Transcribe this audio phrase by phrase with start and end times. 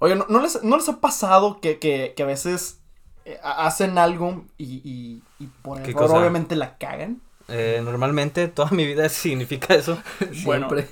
[0.00, 2.80] Oye, ¿no, no les, ¿no les ha pasado que, que, que a veces
[3.24, 6.18] eh, ha- hacen algo y, y, y por ¿Qué error cosa?
[6.18, 7.20] obviamente la cagan?
[7.48, 9.98] Eh, normalmente toda mi vida significa eso.
[10.44, 10.68] Bueno.
[10.68, 10.88] Siempre.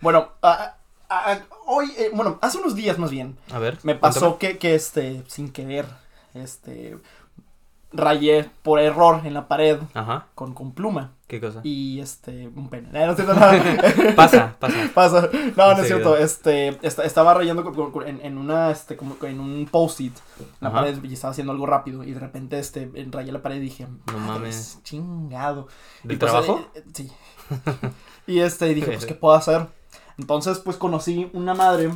[0.00, 0.28] Bueno,
[1.66, 3.78] hoy, eh, bueno, hace unos días más bien, A ver.
[3.82, 5.86] me pasó que, que este, sin querer,
[6.34, 6.98] este,
[7.92, 9.78] rayé por error en la pared.
[9.94, 10.26] Ajá.
[10.34, 11.60] con, con pluma ¿Qué cosa?
[11.62, 12.88] y este, un pene.
[12.92, 14.14] Eh, no es nada.
[14.16, 14.76] Pasa, pasa.
[14.94, 15.28] Pasa.
[15.56, 16.16] No, no es cierto.
[16.16, 20.14] Este, esta- estaba rayando con- con- con- en, en una, este, como en un post-it
[20.60, 20.78] la Ajá.
[20.80, 23.86] pared y estaba haciendo algo rápido y de repente, este, rayé la pared y dije,
[24.06, 24.80] No "Madres, mames.
[24.84, 25.68] chingado.
[26.02, 26.60] ¿Del Y pues, trabajo?
[26.74, 27.12] eh, eh, sí.
[28.26, 29.66] y este, dije, pues, ¿qué puedo hacer?
[30.18, 31.90] Entonces, pues, conocí una madre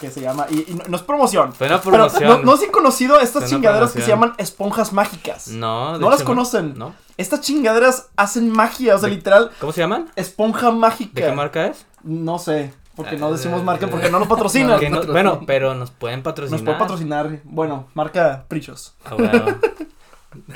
[0.00, 1.52] que se llama, y, y no, no es promoción.
[1.58, 2.24] Pero promoción.
[2.28, 5.48] no, no han conocido estas chingaderas que se llaman esponjas mágicas.
[5.48, 6.74] No, de ¿No las conocen?
[6.76, 6.94] No.
[7.16, 10.10] Estas chingaderas hacen magia, o sea, De- literal, ¿Cómo se llaman?
[10.16, 11.12] esponja mágica.
[11.14, 11.86] ¿De qué marca es?
[12.02, 14.78] No sé, porque no Eh, decimos marca, porque no nos patrocinan.
[14.90, 16.60] No- bueno, pero nos pueden patrocinar.
[16.60, 17.40] Nos puede patrocinar.
[17.44, 18.94] Bueno, marca Prichos.
[19.06, 19.44] Ah, bueno.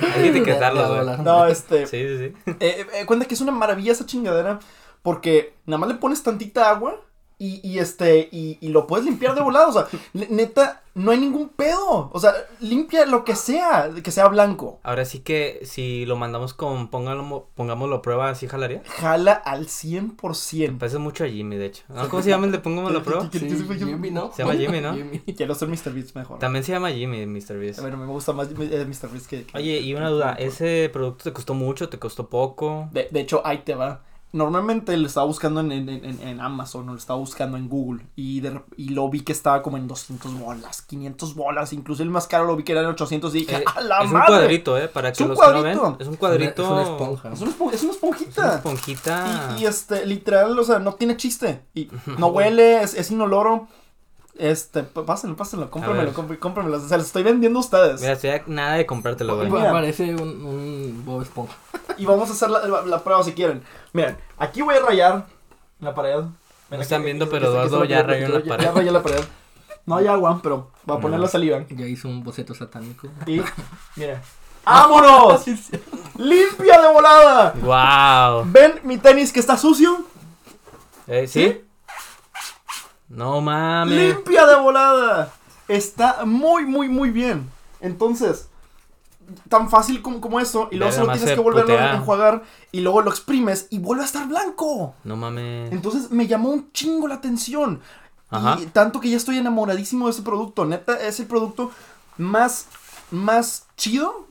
[0.03, 1.25] Hay que etiquetarlo, Ya- ya güey.
[1.25, 1.87] No, este.
[1.87, 2.53] Sí, sí, sí.
[2.61, 4.59] eh, eh, cuenta que es una maravilla esa chingadera.
[5.03, 6.97] Porque nada más le pones tantita agua.
[7.41, 8.29] Y, y este.
[8.31, 9.71] Y, y lo puedes limpiar de volado.
[9.71, 12.11] O sea, neta, no hay ningún pedo.
[12.13, 13.91] O sea, limpia lo que sea.
[14.05, 14.79] Que sea blanco.
[14.83, 18.83] Ahora sí que si lo mandamos con póngalo, pongámoslo a prueba, ¿sí jalaría?
[18.87, 20.79] Jala al Me 100%.
[20.79, 21.83] parece mucho a Jimmy, de hecho.
[21.89, 22.09] ¿No?
[22.11, 23.31] ¿Cómo se llama el de pongámoslo a prueba?
[23.31, 24.31] ¿Qué- qué- Sí, qué- qué- Jimmy, ¿no?
[24.35, 24.95] Se llama Jimmy, ¿no?
[24.95, 25.19] Jimmy.
[25.35, 25.95] Quiero ser Mr.
[25.95, 26.39] Beast mejor.
[26.39, 27.59] También se llama Jimmy, Mr.
[27.59, 27.81] Beast.
[27.81, 29.09] Bueno, me gusta más eh, Mr.
[29.11, 29.45] Beast que.
[29.45, 31.89] que- Oye, y una duda, ¿ese producto te costó mucho?
[31.89, 32.89] ¿Te costó poco?
[32.93, 34.03] De, de hecho, ahí te va.
[34.33, 38.07] Normalmente lo estaba buscando en, en, en, en Amazon o lo estaba buscando en Google
[38.15, 42.11] y, de y lo vi que estaba como en 200 bolas, 500 bolas, incluso el
[42.11, 44.13] más caro lo vi que era en 800 y dije, Eh, ¡a la es un
[44.13, 44.27] madre!
[44.29, 44.87] cuadrito, ¿eh?
[44.89, 45.77] Para Es que un los que no ven.
[45.79, 46.03] cuadrito.
[46.03, 46.63] Es un cuadrito.
[46.63, 47.33] Es una esponja.
[47.33, 48.55] Es una, espo- es una Es una esponjita.
[48.57, 49.57] esponjita.
[49.59, 51.65] Y, y, este, literal, o sea, no tiene chiste.
[51.75, 53.67] Y no huele, es, es inoloro.
[54.43, 56.81] Este, pásenlo, pásenlo, cómpramelo, cómpramelo.
[56.81, 58.01] Se los estoy vendiendo a ustedes.
[58.01, 59.51] Mira, estoy a nada de comprártelo, güey.
[59.51, 59.71] Mira.
[59.71, 61.55] Parece un, un Bob Esponja.
[61.99, 63.63] Y vamos a hacer la, la- la prueba si quieren.
[63.93, 65.27] Miren, aquí voy a rayar
[65.81, 66.25] la pared.
[66.71, 68.65] No están aquí- viendo, aquí- pero Eduardo ya rayó la pared.
[68.65, 69.21] Ya rayé la pared.
[69.85, 71.25] No hay agua, pero voy a poner No.
[71.27, 71.63] la saliva.
[71.69, 73.09] Ya hizo un boceto satánico.
[73.27, 73.43] Y,
[73.97, 74.23] mira.
[74.65, 75.45] ¡Vámonos!
[76.17, 77.55] ¡Limpia de volada!
[77.61, 78.45] ¡Wow!
[78.51, 80.05] ¿Ven mi tenis que está sucio?
[81.07, 81.63] Eh, ¿Sí?
[83.11, 84.15] No mames.
[84.15, 85.33] ¡Limpia de volada!
[85.69, 87.51] Está muy, muy, muy bien.
[87.81, 88.49] Entonces,
[89.49, 90.69] tan fácil como, como eso.
[90.71, 92.43] Y luego solo tienes que volverlo a enjuagar.
[92.73, 94.95] Y luego lo exprimes y vuelve a estar blanco.
[95.05, 95.71] No mames.
[95.73, 97.81] Entonces me llamó un chingo la atención.
[98.31, 98.59] Ajá.
[98.63, 100.65] Y tanto que ya estoy enamoradísimo de ese producto.
[100.65, 101.73] Neta, es el producto
[102.17, 102.67] más,
[103.11, 104.27] más chido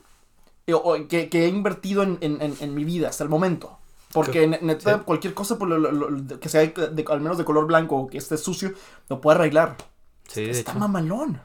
[0.66, 0.74] eh,
[1.08, 3.76] que, que he invertido en, en- en- en mi vida hasta el momento.
[4.12, 5.02] Porque ne- neta, Sí.
[5.04, 7.96] cualquier cosa por lo- lo- lo- que sea de- de- al menos de color blanco
[7.96, 8.72] o que esté sucio,
[9.08, 9.76] lo puedo arreglar.
[10.28, 10.80] Sí, Está hecho.
[10.80, 11.40] mamalón.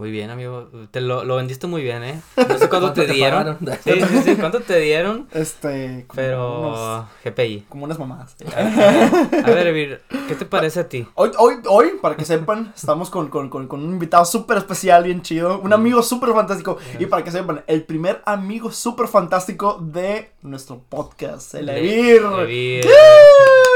[0.00, 0.66] Muy bien, amigo.
[0.90, 2.22] Te lo, lo vendiste muy bien, ¿eh?
[2.48, 3.58] No sé cuánto te dieron.
[3.84, 4.36] Sí, sí, sí.
[4.40, 5.28] ¿Cuánto te dieron?
[5.30, 6.06] Este.
[6.08, 7.66] como Pero unos- GPI.
[7.68, 8.34] como unas mamadas.
[8.56, 11.06] A ver, Evir, ¿qué te parece a ti?
[11.16, 15.04] Hoy, hoy, hoy, para que sepan, estamos con, con- con- con un invitado súper especial,
[15.04, 15.60] bien chido.
[15.60, 16.78] Un amigo súper fantástico.
[16.98, 22.22] Y para que sepan, el primer amigo súper fantástico de nuestro podcast, el Evir.
[22.40, 22.86] Evir.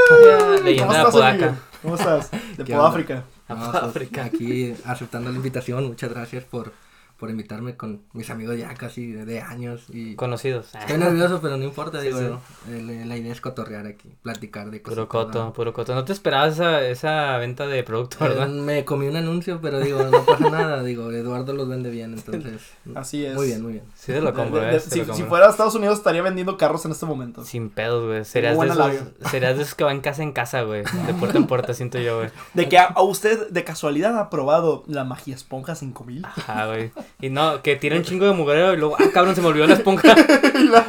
[0.09, 1.35] ¿Cómo Leyenda de estás.
[1.35, 1.51] Evir?
[1.83, 2.31] ¿Cómo estás?
[2.57, 4.25] De ¿Qué No, A pues, África.
[4.25, 6.73] aquí aceptando la invitación, muchas gracias por,
[7.17, 10.75] por invitarme con mis amigos ya casi de, de años y Conocidos.
[10.75, 12.19] estoy nervioso pero no importa, Sí, digo,
[12.67, 12.73] sí.
[12.73, 14.95] el- la idea es cotorrear aquí, platicar de cosas.
[14.95, 15.95] Puro coto, puro coto.
[15.95, 18.47] No te esperabas esa, esa venta de producto, ¿verdad?
[18.49, 22.61] me comí un anuncio, pero digo, no pasa nada, digo, Eduardo los vende bien, entonces.
[22.95, 23.35] Así es.
[23.35, 23.85] Muy bien, muy bien.
[23.95, 24.79] Sí te lo compro, De- de- eh.
[24.81, 25.27] si, lo si compro.
[25.29, 27.43] fuera a Estados Unidos, estaría vendiendo carros en este momento.
[27.45, 28.25] Sin pedos, güey.
[28.25, 28.91] Serías de, esos,
[29.31, 30.83] serías de esos que van casa en casa, güey.
[31.07, 32.29] De puerta en puerta, siento yo, güey.
[32.53, 36.25] De que a, a usted de casualidad ha probado la magia esponja 5000.
[36.25, 36.91] Ajá, güey.
[37.21, 39.65] Y no, que tira un chingo de mugrero y luego, ah, cabrón, se me olvidó
[39.67, 40.15] la esponja.
[40.69, 40.85] La-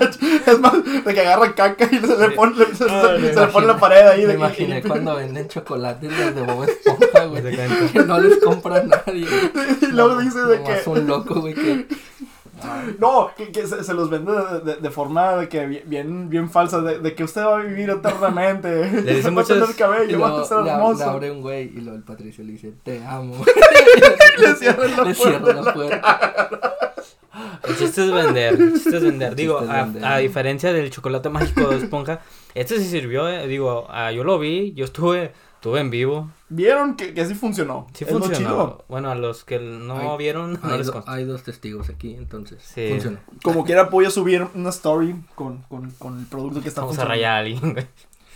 [0.46, 0.72] es más,
[1.04, 2.84] de que agarra caca y se le pone, le- se,
[3.40, 4.20] le pone la pared ahí.
[4.22, 7.42] Me De que- imaginé cuando venden chocolates los de Bob Esponja, güey,
[7.92, 9.26] que no les compra nadie.
[9.82, 10.88] Y luego dice de que.
[10.90, 11.86] un loco, güey, que
[12.98, 16.48] No, que, que se, se los vende de, de- de forma de que bien, bien,
[16.50, 18.90] falsa, de, de que usted va a vivir eternamente.
[19.02, 20.98] Le dicen va a tener muchos- cabello, va a ser le, hermoso.
[20.98, 23.34] le abre un güey y luego el Patricio le dice, te amo.
[24.38, 26.76] Le cierran la Le puerta cierra la la puerta.
[27.68, 29.34] El chiste es vender, el chiste es vender.
[29.34, 30.04] Digo, a, vender.
[30.04, 32.20] a diferencia del chocolate mágico de esponja,
[32.54, 33.46] este sí sirvió, eh.
[33.46, 36.30] Digo, ah, yo lo vi, yo estuve, estuve en vivo.
[36.48, 37.88] Vieron que, que sí funcionó.
[37.92, 38.36] Sí Es funcionó.
[38.36, 38.84] chido.
[38.88, 42.62] Bueno, a los que no vieron, no Hay, les do- hay dos testigos aquí, entonces
[42.62, 42.88] Sí.
[42.90, 43.18] funcionó.
[43.42, 46.98] Como quiera voy a subir una story con, con, con el producto que está Vamos
[46.98, 47.86] a rayar a alguien, güey.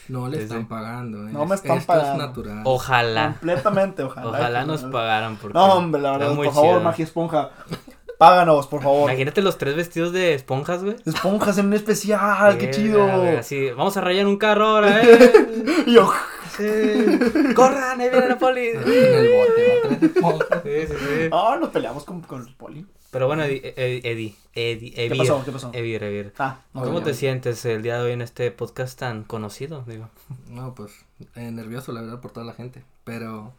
[0.08, 1.30] No le están pagando, ¿eh?
[1.32, 2.12] No me están Esto pagando.
[2.24, 2.62] es natural.
[2.64, 3.26] Ojalá.
[3.38, 4.26] Completamente, ojalá.
[4.28, 4.90] Ojalá nos no.
[4.90, 5.36] pagaran.
[5.36, 6.80] Porque No, hombre, la verdad, muy por favor, chido.
[6.82, 7.50] Magia Esponja.
[8.18, 9.08] Páganos, por favor.
[9.08, 10.96] Imagínate los tres vestidos de esponjas, güey.
[11.06, 13.06] Esponjas en un especial, qué chido.
[13.38, 15.32] Así, vamos a rayar un carro ahora, eh.
[15.86, 16.12] Y yo.
[17.54, 18.68] Corran, ahí viene la poli.
[18.68, 20.62] En el bote, va.
[20.62, 21.28] Sí, sí, sí.
[21.32, 22.86] ah, nos peleamos con, con el poli.
[23.10, 25.44] Pero bueno, Eddie, Eddie, Eddie, Eddie, ¿Qué pasó?
[25.44, 25.70] ¿Qué pasó?
[25.74, 26.32] Evir, Evir.
[26.38, 29.84] Ah, no, ¿Cómo te sientes el día de hoy en este podcast tan conocido?
[29.86, 30.08] Digo,
[30.48, 30.92] No, pues
[31.34, 32.84] eh, nervioso, la verdad, por toda la gente.
[33.02, 33.52] Pero,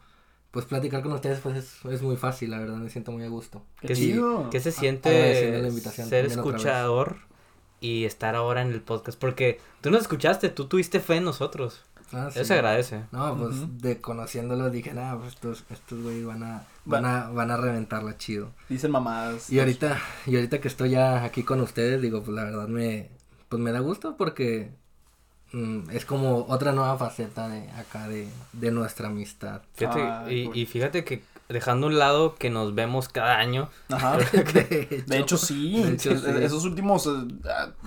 [0.52, 3.28] pues platicar con ustedes, pues es, es muy fácil, la verdad, me siento muy a
[3.28, 3.62] gusto.
[3.80, 4.48] Qué ¿qué, chido.
[4.48, 7.18] qué se siente la invitación ser escuchador
[7.78, 9.18] y estar ahora en el podcast?
[9.18, 11.82] Porque tú nos escuchaste, tú tuviste fe en nosotros.
[12.12, 12.38] Ah, sí.
[12.40, 13.04] Eso se agradece.
[13.12, 13.68] No, pues Ujú.
[13.78, 18.16] de conociéndolo dije, nah, pues estos, estos güey van a, van a, van a reventarla
[18.18, 18.50] chido.
[18.68, 19.50] Dicen mamadas.
[19.50, 23.08] Y ahorita, y ahorita que estoy ya aquí con ustedes, digo, pues la verdad me,
[23.48, 24.70] pues me da gusto porque
[25.52, 29.62] mm, es como otra nueva faceta de acá de, de nuestra amistad.
[29.74, 31.22] Fíjate, Ay, y, por- y fíjate que
[31.52, 34.16] dejando a un lado que nos vemos cada año, Ajá.
[34.32, 35.82] de De hecho, sí.
[35.82, 36.30] De hecho, Es- sí.
[36.40, 37.10] Esos últimos, eh,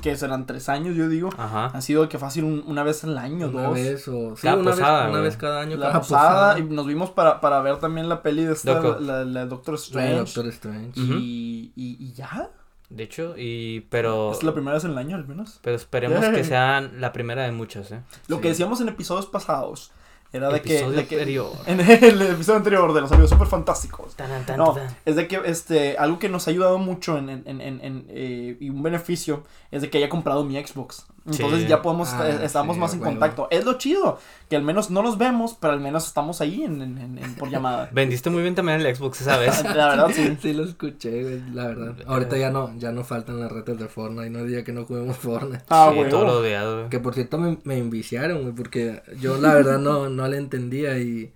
[0.02, 1.30] que serán tres años, yo digo.
[1.38, 1.72] ajá.
[1.74, 3.74] Han sido que fácil un- una vez al año, una dos.
[3.74, 5.78] vez o sí, Cada una, posada, vez, una vez cada año.
[5.78, 9.02] La cada posada, y nos vimos para, para ver también la peli de esta, Doctor.
[9.02, 10.16] la, la Doctor La Strange.
[10.18, 11.00] Doctor Strange.
[11.02, 11.14] Ujú.
[11.20, 12.50] y, y, y ya.
[12.90, 15.60] De hecho, y pero Es la primera vez en el año, al menos.
[15.64, 18.02] pero esperemos que sean la primera de muchas, ¿eh?
[18.28, 18.42] Lo Sí.
[18.44, 19.92] que decíamos en episodios pasados
[20.36, 21.52] era de que, de que- anterior.
[21.66, 24.16] en el episodio anterior de los amigos super fantásticos.
[24.16, 24.88] Tan, tan, No, tan.
[25.06, 28.06] es de que este algo que nos ha ayudado mucho en, en, en, en- en,
[28.10, 29.44] eh, y un beneficio
[29.76, 31.06] es de que haya comprado mi Xbox.
[31.28, 31.68] Entonces Sí.
[31.68, 33.48] ya podemos, Ah, eh, estamos sí, más en contacto.
[33.50, 36.82] Es lo chido, que al menos no nos vemos, pero al menos estamos ahí en,
[36.84, 37.90] en- en- en- por llamada.
[37.94, 39.64] Vendiste muy bien también el Xbox esa vez.
[39.76, 40.38] La verdad, sí.
[40.42, 41.96] Sí lo escuché, güey, la verdad.
[42.06, 45.18] Ahorita ya no, ya no faltan las retas de Fortnite, no día que no juguemos
[45.18, 45.64] Fortnite.
[45.70, 46.10] Ah, sí, huevo.
[46.12, 46.90] todo lo odiado, güey.
[46.90, 50.98] Que por cierto me, me enviciaron, güey, porque yo la verdad no, no le entendía
[51.00, 51.34] y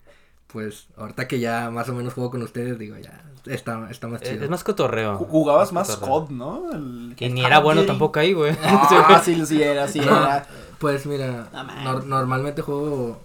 [0.48, 4.22] pues ahorita que ya más o menos juego con ustedes, digo, ya está, está más
[4.22, 4.44] Es, chido.
[4.44, 5.18] es más cotorreo.
[5.20, 5.96] Ju- Jugabas más.
[5.98, 6.72] COD, ¿no?
[6.72, 8.56] El- Que ni era bueno tampoco ahí, güey.
[8.64, 10.46] Ah, sí, sí era, sí era.
[10.80, 11.50] pues mira,
[11.84, 13.22] No, normalmente juego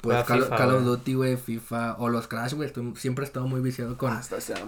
[0.00, 0.82] pues Call, FIFA, Call of.
[0.84, 4.22] Duty, güey, FIFA o los Crash, güey, estoy- siempre he estado muy viciado con, Ah,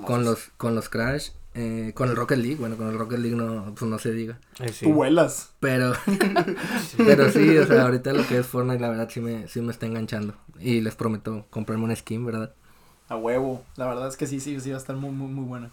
[0.06, 3.36] con los con los Crash, eh, con el Rocket League, bueno, con el Rocket League
[3.36, 4.38] no, pues no se diga.
[4.60, 4.84] Eh, sí.
[4.86, 5.50] Tú vuelas.
[5.58, 5.92] Pero,
[6.96, 9.72] pero sí, o sea, ahorita lo que es Fortnite, la verdad sí me, sí me
[9.72, 10.34] está enganchando.
[10.60, 12.52] Y les prometo comprarme una skin, ¿verdad?
[13.08, 13.62] A huevo.
[13.76, 15.70] La verdad es que sí, sí, sí va a estar muy, muy, muy buena.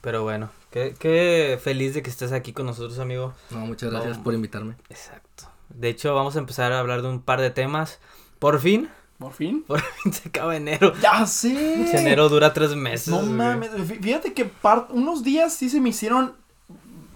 [0.00, 3.34] Pero bueno, qué, qué feliz de que estés aquí con nosotros, amigo.
[3.50, 4.24] No, muchas gracias No.
[4.24, 4.74] por invitarme.
[4.88, 5.44] Exacto.
[5.68, 7.98] De hecho, vamos a empezar a hablar de un par de temas.
[8.38, 9.64] Por fin, ¿Por fin?
[9.66, 10.92] por fin se acaba enero.
[11.02, 11.98] ¡Ya sé!
[11.98, 13.08] Enero dura tres meses.
[13.08, 13.30] No güey.
[13.30, 16.34] mames, fí- fíjate que par- unos días sí se me hicieron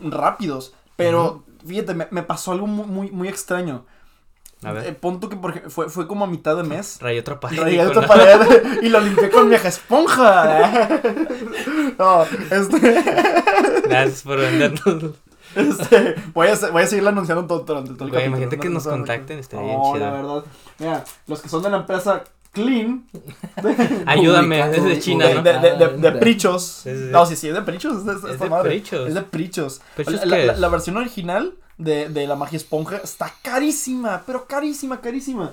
[0.01, 3.85] rápidos, pero fíjate, me, me pasó algo muy, muy, muy extraño.
[4.65, 4.87] A ver.
[4.87, 6.99] Eh, pon tú que por fue, fue como a mitad de mes.
[7.01, 7.61] Rayé otra pared.
[7.61, 8.39] Rayé otra la- pared
[8.83, 10.89] y lo limpié con vieja esponja.
[11.99, 13.03] no, este,
[13.89, 15.15] Gracias por vendernos.
[15.57, 18.69] este, voy a, voy a seguirlo anunciando todo, durante todo el Güey, imagínate no- que
[18.69, 20.07] no nos contacten, estaría bien No, chido.
[20.07, 20.45] la verdad.
[20.79, 23.05] Mira, los que son de la empresa Clean.
[24.07, 25.43] Ayúdame, Ubicado, es de China, de, ¿no?
[25.43, 26.83] de, de, de- de Ah, Prichos.
[26.87, 27.97] No, sí, sí, es de Prichos.
[27.99, 28.71] Es de, Es esta de madre.
[28.71, 29.09] Prichos.
[29.09, 29.81] Es de Prichos.
[29.97, 30.59] ¿Prichos la, qué la- es?
[30.59, 35.53] la versión original de, de la magia esponja está carísima, pero carísima, carísima.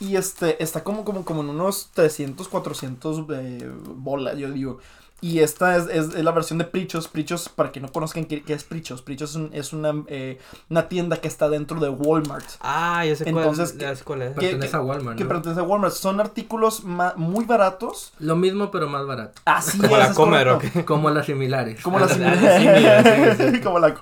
[0.00, 4.78] Y este, está como, como, como en unos 300, 400 eh, bolas, yo digo.
[5.22, 7.06] Y esta es, es, es la versión de Prichos.
[7.06, 9.02] Prichos, para que no conozcan qué, qué es Prichos.
[9.02, 10.38] Prichos es, un- es una, eh,
[10.70, 12.46] una tienda que está dentro de Walmart.
[12.62, 14.28] Ah, ya sé cuál, Entonces, ya sé cuál es.
[14.30, 15.28] ¿qué- Pertenece qué- a Walmart, Que ¿no?
[15.28, 15.92] pertenece a Walmart.
[15.92, 18.14] Son artículos ma- muy baratos.
[18.18, 19.42] Lo mismo, pero más barato.
[19.44, 20.84] Así Como es, la es Comer.
[20.86, 21.82] Como las similares.
[21.82, 23.60] Como las similares.
[23.62, 23.92] como las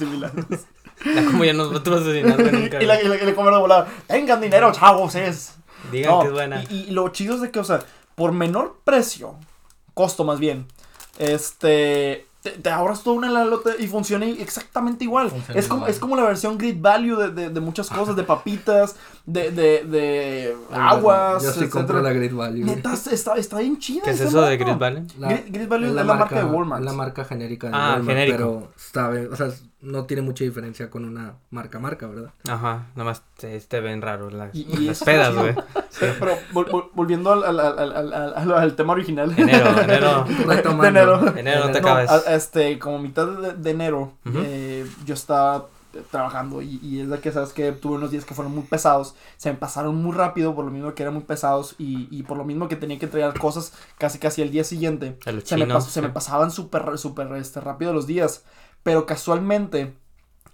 [0.00, 0.66] similares.
[1.04, 2.80] La como ya nos patrocinando nunca.
[2.82, 3.88] y la, y la, y la Comer de volada.
[4.06, 5.54] Tengan dinero, chavos, es.
[5.92, 6.64] Digan No, que es buena.
[6.70, 7.80] Y, y lo chido es de que, o sea,
[8.14, 9.36] por menor precio,
[9.94, 10.66] costo más bien,
[11.18, 15.30] este, te, te ahorras toda una lata y funciona exactamente igual.
[15.30, 15.90] Funciona Es como, igual.
[15.90, 19.84] es como la versión Grid Value de, de, de muchas cosas, de papitas, de, de,
[19.84, 22.64] de aguas, Yo sí compro la Great Value.
[22.64, 24.02] Neta, está, está bien chida.
[24.04, 24.56] ¿Qué es eso de.
[24.56, 25.02] Grid Valley?
[25.18, 26.80] Grid- Grid Value es la marca de Walmart.
[26.80, 28.36] Es la marca genérica de Ah, Walmart, genérico.
[28.36, 29.48] pero sabe, o sea,
[29.80, 32.30] no tiene mucha diferencia con una marca marca, ¿verdad?
[32.48, 35.54] Ajá, nomás te, te ven raro las, Y- y las pedas, güey.
[35.98, 39.32] Pero, pero vol- vol- volviendo al, al, al, al, al- al- al tema original.
[39.36, 40.26] Enero, enero.
[40.46, 40.82] Retomando.
[40.82, 41.36] De enero.
[41.38, 42.10] Enero, no te No, acabes.
[42.10, 44.38] a- este, como mitad de, de enero, Ujú.
[44.44, 45.66] eh, yo estaba
[46.10, 49.14] trabajando y, y es de que, sabes que tuve unos días que fueron muy pesados,
[49.36, 52.36] se me pasaron muy rápido por lo mismo que eran muy pesados y, y por
[52.36, 55.18] lo mismo que tenía que entregar cosas casi casi el día siguiente.
[55.44, 58.44] Se me, se pasaban súper súper este, rápido los días,
[58.82, 59.94] pero casualmente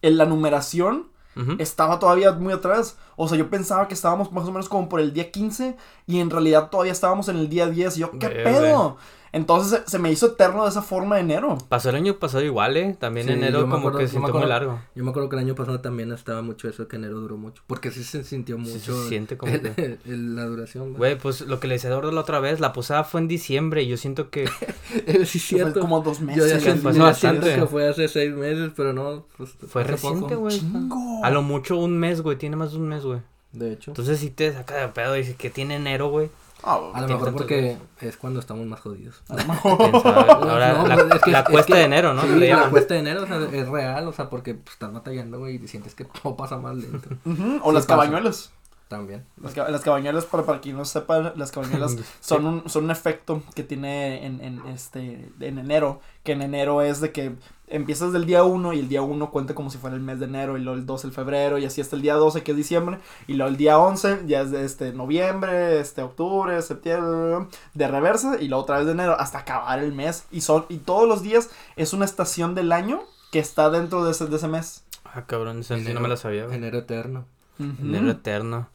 [0.02, 1.10] en la numeración
[1.58, 2.98] estaba todavía muy atrás.
[3.16, 6.20] O sea, yo pensaba que estábamos más o menos como por el día 15 y
[6.20, 7.96] en realidad todavía estábamos en el día 10.
[7.96, 8.44] Y yo, ¿qué Verde.
[8.44, 8.98] pedo?
[9.34, 11.56] Entonces se, se me hizo eterno de esa forma enero.
[11.70, 12.94] Pasó el año pasado igual, ¿eh?
[13.00, 14.78] También Sí, enero como acuerdo- que se sintió muy largo.
[14.94, 17.62] Yo me acuerdo que el año pasado también estaba mucho eso, que enero duró mucho.
[17.66, 19.02] Porque sí se sintió Sí, mucho.
[19.02, 20.88] se siente como el- que- el- la duración.
[20.90, 20.96] güey.
[20.98, 23.82] Güey, pues lo que le decía Eduardo la otra vez, la posada fue en diciembre
[23.82, 24.44] y yo siento que...
[25.26, 25.80] Sí, Fue cierto.
[25.80, 26.42] como dos Yo meses.
[26.42, 27.54] fue yo ya siento bastante.
[27.54, 29.24] que fue hace seis meses, pero no.
[29.38, 30.36] Pues, Fue reciente, poco.
[30.36, 30.58] güey.
[30.58, 31.24] Chingo.
[31.24, 33.20] A lo mucho un mes, güey, tiene más de un mes, güey.
[33.52, 33.90] De hecho.
[33.92, 36.28] Entonces si te saca de pedo y dice que tiene enero, güey.
[36.64, 39.22] Ah, A lo mejor porque es cuando estamos más jodidos.
[39.28, 42.22] Ahora, No, la, es que- la es cuesta que- de enero, ¿no?
[42.22, 42.70] Sí, la llaman.
[42.70, 45.68] cuesta de enero, o sea, es real, o sea, porque pues, estás batallando, güey, y
[45.68, 47.08] sientes que todo pasa más lento.
[47.62, 48.52] O Sí las cabañuelas.
[48.88, 49.24] También.
[49.40, 53.42] Las, las cabañuelas, para, para quien no sepa, las cabañuelas son un, son un efecto
[53.54, 57.34] que tiene en, en, este, en enero, que en enero es de que
[57.72, 60.26] empiezas del día 1 y el día 1 cuenta como si fuera el mes de
[60.26, 62.56] enero y luego el 2 el febrero y así hasta el día 12 que es
[62.56, 67.88] diciembre y luego el día 11 ya es de este noviembre, este octubre, septiembre, de
[67.88, 71.08] reversa y luego otra vez de enero hasta acabar el mes y son y todos
[71.08, 73.02] los días es una estación del año
[73.32, 74.84] que está dentro de ese, de ese mes.
[75.04, 76.56] Ah, cabrón, esa sí no Enero- me la sabía, güey.
[76.56, 77.24] Enero eterno.
[77.58, 78.68] Enero eterno.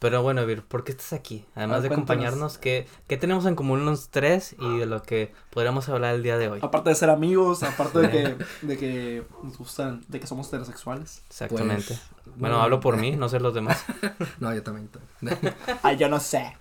[0.00, 1.44] Pero bueno, Vir, ¿por qué estás aquí?
[1.54, 5.32] Además Ah, de acompañarnos, ¿qué, ¿qué tenemos en común los tres y de lo que
[5.50, 6.58] podríamos hablar el día de hoy?
[6.62, 11.22] Aparte de ser amigos, aparte de que, de que nos gustan, de que somos heterosexuales.
[11.28, 11.98] Exactamente.
[12.24, 13.84] Pues, bueno, hablo por mí, no sé los demás.
[14.40, 14.88] No, yo también.
[15.82, 16.56] Ay, yo no sé.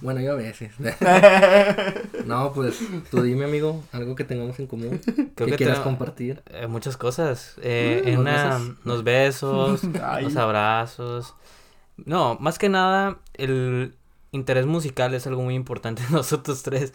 [0.00, 0.72] bueno, yo a veces.
[2.24, 2.78] no, pues
[3.10, 5.00] tú dime, amigo, algo que tengamos en común.
[5.34, 6.42] Creo que que quieras compartir.
[6.46, 7.56] Eh, muchas cosas.
[7.62, 8.76] Eh, Mm, en ¿los una, besos?
[8.84, 9.84] los besos,
[10.22, 11.34] los abrazos.
[12.04, 13.96] No, más que nada, el
[14.32, 16.92] interés musical es algo muy importante en nosotros tres.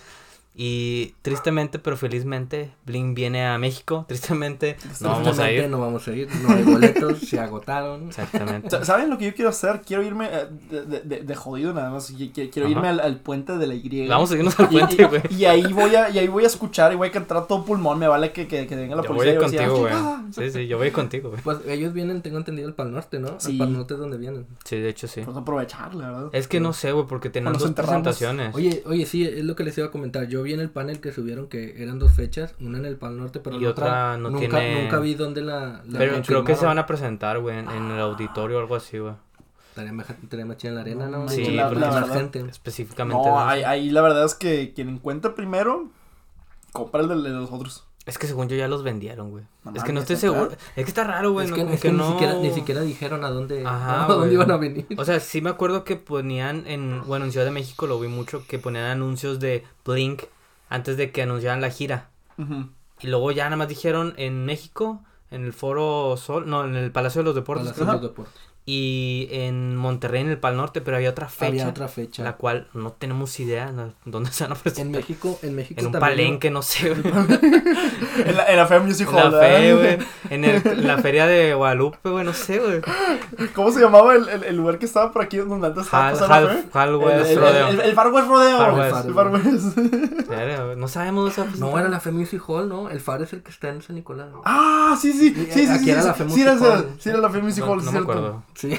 [0.55, 4.05] Y tristemente, pero felizmente, Blink viene a México.
[4.07, 5.67] Tristemente, no vamos a ir.
[5.67, 6.27] No vamos a ir.
[6.43, 8.07] No hay boletos, se agotaron.
[8.09, 8.69] Exactamente.
[8.69, 9.81] Sa- ¿Saben lo que yo quiero hacer?
[9.85, 12.09] Quiero irme eh, de, de- de- jodido nada más.
[12.11, 12.69] y- Quiero, Ajá.
[12.75, 14.07] irme al, al puente de la Y.
[14.07, 15.21] Vamos a irnos al Y- y- puente, güey.
[15.31, 17.65] Y, ahí voy a, y ahí voy a escuchar y voy a cantar a todo
[17.65, 17.97] pulmón.
[17.97, 19.33] Me vale que, que, que venga la Yo policía.
[19.33, 19.93] y voy a contigo, decir, güey.
[19.95, 21.41] "Ah, Sí, sí, yo voy contigo, güey.
[21.41, 23.39] Pues ellos vienen, tengo entendido, al Pal Norte, ¿no?
[23.39, 23.53] Sí.
[23.53, 24.45] Al Pal Norte es donde vienen.
[24.65, 25.21] Sí, de hecho, sí.
[25.25, 26.29] Pues aprovechar, la verdad.
[26.31, 28.03] Es que no sé, güey, porque tenían nos dos enterramos.
[28.03, 28.53] presentaciones.
[28.55, 30.27] Oye, oye, sí, es lo que les iba a comentar.
[30.27, 33.17] Yo vi en el panel que subieron que eran dos fechas, una en el Pal
[33.17, 36.43] Norte, pero Y la otra no nunca, tiene- nunca vi dónde la, la Pero creo
[36.43, 39.13] que se van a presentar, güey, en, en el auditorio o algo así, güey.
[39.69, 41.27] Estaría más, estaría más chida en la arena, ¿no?
[41.27, 42.13] Sí, Porque la- hay la más verdad.
[42.15, 42.45] gente.
[42.47, 43.27] Específicamente.
[43.27, 45.87] No, ahí, ahí la verdad es que quien encuentre primero,
[46.71, 47.85] compra el de, de los otros.
[48.05, 49.45] Es que según yo ya los vendieron, güey.
[49.73, 50.51] Es que no estoy seguro.
[50.51, 51.45] Es que está raro, güey.
[51.45, 52.05] es que, como es que no...
[52.07, 54.85] ni, siquiera, ni siquiera dijeron a dónde, Ajá, a dónde iban a venir.
[54.97, 57.01] O sea, sí me acuerdo que ponían en...
[57.07, 60.23] Bueno, en Ciudad de México lo vi mucho, que ponían anuncios de Blink
[60.73, 62.09] antes de que anunciaran la gira.
[62.99, 66.91] Y luego ya nada más dijeron en México, en el Foro Sol, no, en el
[66.91, 67.65] Palacio de los Deportes.
[67.67, 68.41] Palacio de los Deportes.
[68.65, 71.47] Y en Monterrey, en el Pal Norte, pero había otra fecha.
[71.47, 72.23] Había otra fecha.
[72.23, 73.93] La cual no tenemos idea ¿no?
[74.05, 74.89] dónde se van a En.
[74.91, 77.03] México, en México En un también, palenque, no sé, güey.
[78.25, 79.97] En la, en la Fea Music En la Hall, fe, güey.
[80.29, 82.81] En, el- la feria de Guadalupe, güey, no sé, güey.
[83.53, 86.13] ¿Cómo se llamaba el, el, el lugar que estaba por aquí donde antes estaba Hal,
[86.13, 86.69] pasando la Hal, fe?
[86.79, 87.67] Hal El, West el, Rodeo.
[87.67, 88.57] el, el Far West Rodeo.
[88.57, 89.09] Far El West.
[89.13, 89.77] Far West.
[90.77, 92.89] No sabemos esa No, era la Fe Music Hall, ¿no?
[92.89, 94.27] El Faro es el que está en San Nicolás.
[94.45, 95.33] Ah, sí, sí.
[95.33, 95.91] Sí, Sí, sí, aquí sí.
[95.91, 96.89] era sí, la sí, Fe sí, era Music Hall.
[96.99, 98.11] sí, era la Fe Music No, Hall, no me cierto.
[98.11, 98.43] acuerdo.
[98.55, 98.77] Sí.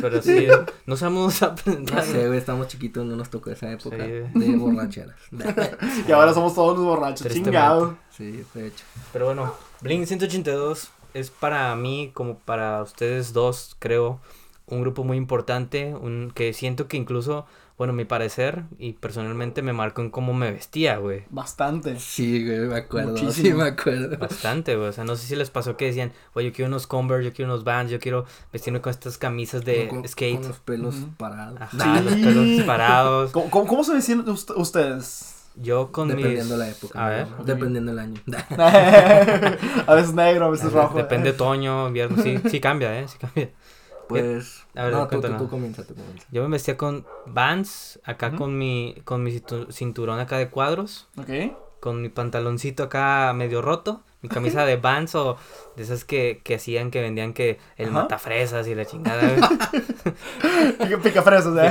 [0.00, 0.46] Pero sí,
[0.86, 4.38] no sabemos a No sé, güey, estamos chiquitos, no nos tocó esa época Sí.
[4.38, 5.16] de borracheras.
[6.08, 7.96] Y ahora somos todos los borrachos, chingado.
[8.10, 8.84] sí, de hecho.
[9.12, 14.20] Pero bueno, Blink 182 es para mí, como para ustedes dos, creo,
[14.66, 17.46] un grupo muy importante, un que siento que incluso,
[17.80, 21.22] bueno, mi parecer y personalmente me marcó en cómo me vestía, güey.
[21.30, 21.98] Bastante.
[21.98, 23.16] Sí, güey, me acuerdo.
[23.16, 23.62] Sí, Muchísimo.
[23.62, 24.18] me acuerdo.
[24.18, 24.90] Bastante, güey.
[24.90, 27.32] O sea, no sé si les pasó que decían, oye, yo quiero unos Converse, yo
[27.32, 30.40] quiero unos Vans, yo quiero vestirme con estas camisas de con, skate.
[30.40, 31.08] Con los pelos Ujú.
[31.16, 31.58] parados.
[31.58, 32.04] Ajá, Sí.
[32.04, 33.30] los pelos parados.
[33.32, 35.36] ¿Cómo, cómo, cómo se vestían ust- ustedes?
[35.56, 36.58] Yo con Dependiendo mis...
[36.58, 37.06] la época.
[37.06, 37.28] A ver.
[37.30, 37.44] ¿no?
[37.44, 38.20] Dependiendo el año.
[39.86, 40.98] a veces negro, a veces rojo.
[40.98, 42.22] Depende otoño, invierno.
[42.22, 43.08] Sí, sí cambia, ¿eh?
[43.08, 43.48] Sí cambia.
[44.10, 44.64] Pues.
[44.74, 46.26] A ver, no, tú, tú, tú comienza, tú comienza.
[46.30, 51.08] Yo me vestía con Vans, acá con mi con mi cintu- cinturón acá de cuadros,
[51.16, 51.28] Ok.
[51.80, 55.36] con mi pantaloncito acá medio roto, mi camisa de Vans o
[55.76, 58.02] de esas que, que hacían que vendían que el Ajá.
[58.02, 60.72] matafresas y la chingada, güey.
[60.78, 61.70] Pica, pica fresas, ¿eh?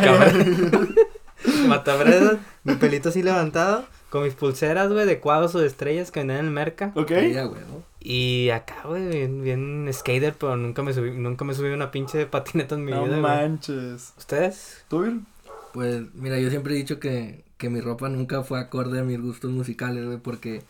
[1.43, 6.12] Pica matafresas, mi pelito así levantado, con mis pulseras, güey, de cuadros o de estrellas
[6.12, 6.91] que vendían en el merca.
[6.96, 7.12] Ok.
[8.01, 11.91] Y acá, güey, bien, bien skater, pero nunca me subí, nunca me subí a una
[11.91, 13.22] pinche patineta en mi No vida, güey.
[13.22, 14.13] manches.
[14.18, 14.86] ¿Ustedes?
[14.88, 15.20] ¿Tú, Vir?
[15.74, 19.22] Pues, mira, yo siempre he dicho que, que mi ropa nunca fue acorde a mis
[19.22, 20.63] gustos musicales, güey, porque,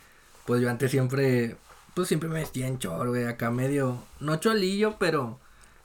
[0.45, 1.55] pues yo antes siempre,
[1.93, 5.39] pues siempre me vestía en chor, güey, acá medio, no cholillo, pero,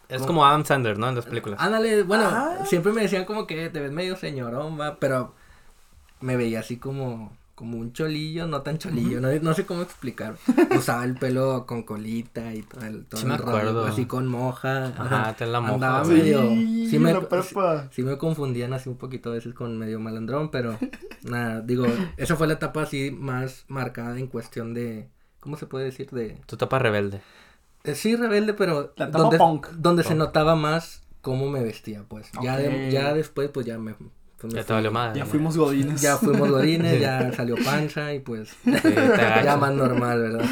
[0.09, 1.09] Es como Adam Sandler, ¿no?
[1.11, 1.61] En las películas.
[1.61, 2.65] Ándale, bueno, Ah.
[2.67, 5.35] siempre me decían como que te ves medio señorón, va, pero
[6.21, 10.37] me veía así como, como un cholillo, no tan cholillo, no, no sé cómo explicar.
[10.77, 13.87] Usaba el pelo con colita y todo el, todo Sí me el rollo, acuerdo.
[13.87, 14.87] así con moja.
[14.89, 16.19] Ajá, ten la moja, Andaba güey.
[16.19, 17.15] medio, Sí, sí me,
[17.93, 20.77] sí me confundían así un poquito a veces con medio malandrón, pero
[21.23, 25.09] nada, digo, esa fue la etapa así más marcada en cuestión de,
[25.41, 26.11] ¿cómo se puede decir?
[26.11, 27.21] De, Tu tapa rebelde.
[27.85, 29.69] eh, sí, rebelde, pero La etapa donde, punk.
[29.73, 32.31] donde se notaba más cómo me vestía, pues.
[32.43, 33.95] Ya, de- ya después, pues ya me.
[34.45, 35.19] Pues, me Ya te fui- valió madre.
[35.19, 36.01] Ya fuimos godines.
[36.01, 38.51] Ya fuimos gorines, ya salió panza y pues.
[38.65, 38.73] Sí,
[39.45, 40.45] ya más normal, ¿verdad?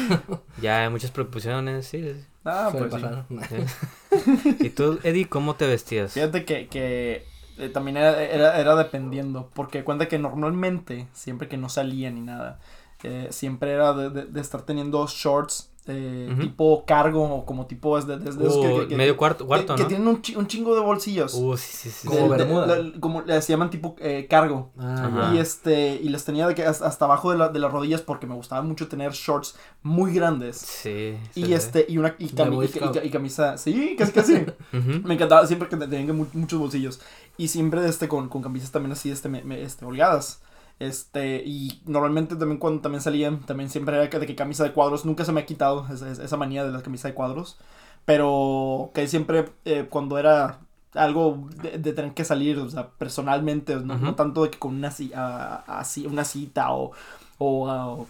[0.61, 2.01] Ya hay muchas preocupaciones, sí.
[2.01, 2.23] sí.
[2.45, 3.07] Ah, Suele pues sí.
[3.07, 3.25] pasar.
[3.49, 4.55] Sí.
[4.65, 6.11] ¿Y tú, Eddie, cómo te vestías?
[6.13, 7.25] Fíjate que, que
[7.57, 12.21] eh, también era, era, era dependiendo, porque cuenta que normalmente, siempre que no salía ni
[12.21, 12.59] nada,
[13.03, 17.97] eh, siempre era de, de- de estar teniendo shorts eh, tipo cargo o como tipo
[17.97, 19.87] es de, de- de esos Uh, que, que- que- medio cuarto, que- cuarto, que ¿no?
[19.87, 21.33] tienen un, chi- un chingo de bolsillos.
[21.33, 22.07] Uh, sí, sí, sí.
[22.07, 22.23] Como sí.
[22.25, 22.75] De- de- bermuda.
[22.77, 24.71] la- como les llaman tipo eh, cargo.
[24.77, 25.33] Ah, Ajá.
[25.33, 28.01] Y este, y les tenía de que hasta, hasta abajo de, la- de las rodillas
[28.01, 30.57] porque me gustaba mucho tener shorts muy grandes.
[30.57, 31.17] Sí.
[31.35, 34.45] Y sí, este, y una y, cami- y camisa, sí, casi casi.
[35.03, 36.99] Me encantaba siempre que tenían muchos bolsillos.
[37.35, 40.41] Y siempre este, con, con camisas también así, este, me- me- este, holgadas.
[40.83, 45.05] Este, y normalmente también cuando también salían, también siempre era de que camisa de cuadros,
[45.05, 47.57] nunca se me ha quitado esa, esa- manía de la camisa de cuadros.
[48.05, 50.59] Pero que siempre eh, cuando era
[50.93, 54.15] algo de, de tener que salir, o sea, personalmente, no, no Ujú.
[54.15, 56.91] tanto de que con una, así, una cita o,
[57.37, 58.07] o, o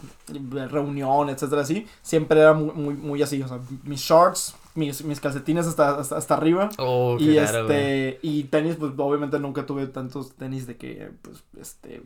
[0.70, 5.20] reunión, etcétera, así, siempre era muy, muy, muy así, o sea, mis shorts, mis, mis
[5.20, 6.70] calcetines hasta, hasta, hasta arriba.
[6.78, 11.44] Oh, Y claro, este, y tenis, pues obviamente nunca tuve tantos tenis de que, pues,
[11.60, 12.04] este,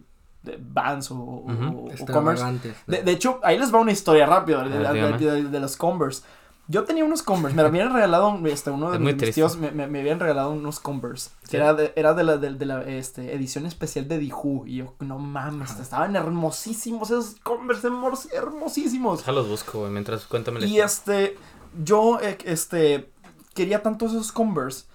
[0.59, 1.63] Vans o, o- Ujú.
[1.89, 2.45] o- o Converse.
[2.87, 6.23] De, de hecho, ahí les va una historia rápida de, de- los Converse.
[6.69, 9.35] Yo tenía unos Converse, me habían regalado, este, uno de Es mis triste.
[9.35, 11.55] tíos me, me- me habían regalado unos Converse, que Sí.
[11.57, 14.93] era de, era de la, de, de la este, edición especial de Dihu, y yo,
[14.99, 15.81] no mames, Ajá.
[15.81, 19.19] estaban hermosísimos esos Converse, hermos- hermosísimos.
[19.19, 21.37] Déjalos busco, güey, mientras cuéntame Y este,
[21.81, 23.11] yo, eh, este,
[23.53, 24.85] quería tanto esos Converse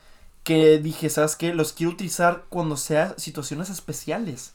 [0.45, 1.55] que dije, ¿sabes qué?
[1.55, 4.53] Los quiero utilizar cuando sea situaciones especiales.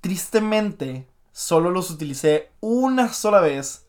[0.00, 3.84] Tristemente, solo los utilicé una sola vez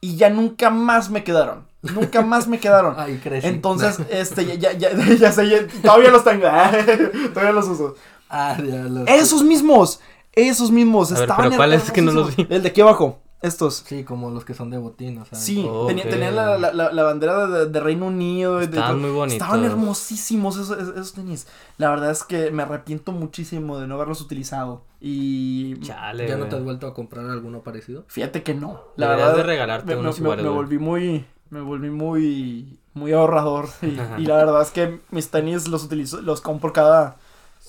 [0.00, 1.66] y ya nunca más me quedaron.
[1.82, 2.94] Nunca más me quedaron.
[2.98, 3.46] Ay, crecí.
[3.46, 6.46] Entonces, este, ya, ya, ya, ya sé, ya- todavía los tengo.
[7.32, 7.94] todavía los uso.
[8.28, 10.00] Ah, ya los- Esos mismos,
[10.32, 11.10] esos mismos.
[11.12, 11.84] A ver, estaban pero ¿cuáles?
[11.84, 12.50] Es que no los hermosísimos.
[12.52, 13.84] El de aquí abajo, estos.
[13.86, 15.38] Sí, como los que son de botín, o sea.
[15.38, 18.58] Sí, tenía, tenían la, la, la, la bandera de, de Reino Unido.
[18.58, 19.34] de- Estaban muy bonitos.
[19.40, 21.46] Estaban hermosísimos esos, esos- tenis.
[21.78, 24.82] La verdad es que me arrepiento muchísimo de no haberlos utilizado.
[25.00, 28.04] Y Chale, ¿Ya no te has vuelto a comprar alguno parecido?
[28.08, 28.80] fíjate que no.
[28.96, 33.12] La Deberías verdad, de regalarte me, unos me- me volví muy, me volví muy, muy
[33.12, 33.68] ahorrador.
[33.82, 33.86] Y,
[34.22, 37.16] y la verdad es que mis tenis los utilizo, los compro cada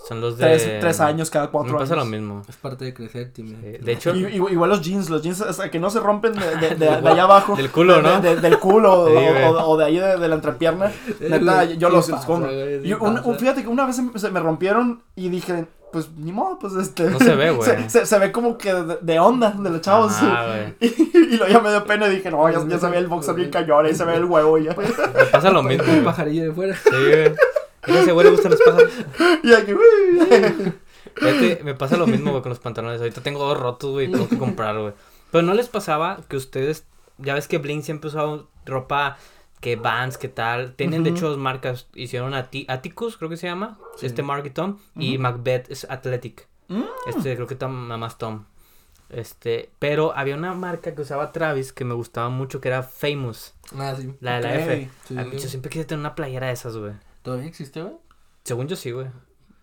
[0.07, 0.45] Son los de...
[0.45, 2.05] tres, tres años, cada Me cuatro pasa años.
[2.05, 2.41] lo mismo.
[2.47, 3.55] Es parte de crecer, Timmy.
[3.61, 5.99] Sí, de hecho- Y- y- igual los jeans, los jeans, o sea, que no se
[5.99, 7.55] rompen de, de- de- de allá abajo.
[7.55, 8.21] Del culo, de- ¿no?
[8.21, 9.43] de- del culo o, Sí, güey.
[9.45, 10.91] o- o de ahí de, de la entrepierna.
[11.21, 12.51] Neta, Sí yo los, los pasa, compro.
[12.51, 13.21] güey, sí Y un- pasa.
[13.27, 16.73] un- fíjate que una vez se, se me rompieron y dije, pues ni modo, pues
[16.75, 17.09] este.
[17.09, 17.67] No se ve, güey.
[17.67, 20.11] Se, se- se ve como que de, de onda de los chavos.
[20.21, 20.45] Ah,
[20.79, 20.91] güey.
[20.91, 23.33] Y, luego ya me dio pena y dije, no, ya, ya se ve el boxer
[23.33, 24.75] bien cañón, ahí se ve el huevo y ya.
[24.75, 26.75] Me pasa lo mismo, Un pajarillo de fuera.
[26.75, 27.33] Sí, güey.
[27.87, 28.91] A ese güey le gustan los pájaros.
[29.43, 30.73] Y aquí, uy.
[31.15, 32.99] Fíjate, me pasa lo mismo, güey, con los pantalones.
[32.99, 34.93] Ahorita tengo dos rotos, güey, tengo que comprar, güey.
[35.31, 36.85] Pero no les pasaba que ustedes,
[37.17, 39.17] ya ves que Blink siempre usaba ropa
[39.61, 40.73] que Vans, que tal.
[40.75, 41.17] Tienen, de Ujú.
[41.17, 41.87] hecho, dos marcas.
[41.95, 43.77] Hicieron Ati- Atticus, creo que se llama.
[43.97, 44.05] Sí.
[44.07, 44.77] Este Mark y Tom.
[44.95, 45.21] Y Ujú.
[45.23, 46.47] Macbeth es Athletic.
[46.67, 46.83] Mm.
[47.07, 48.45] Este, creo que Tom, nada más Tom.
[49.09, 53.53] Este, pero había una marca que usaba Travis que me gustaba mucho, que era Famous.
[53.77, 54.11] Ah, sí.
[54.19, 54.55] La de la Ok.
[54.59, 54.89] F.
[55.07, 55.17] Sí.
[55.17, 56.93] A mí, yo siempre quise tener una playera de esas, güey.
[57.25, 57.95] ¿Todavía existe, güey?
[58.43, 59.07] Según yo sí, güey.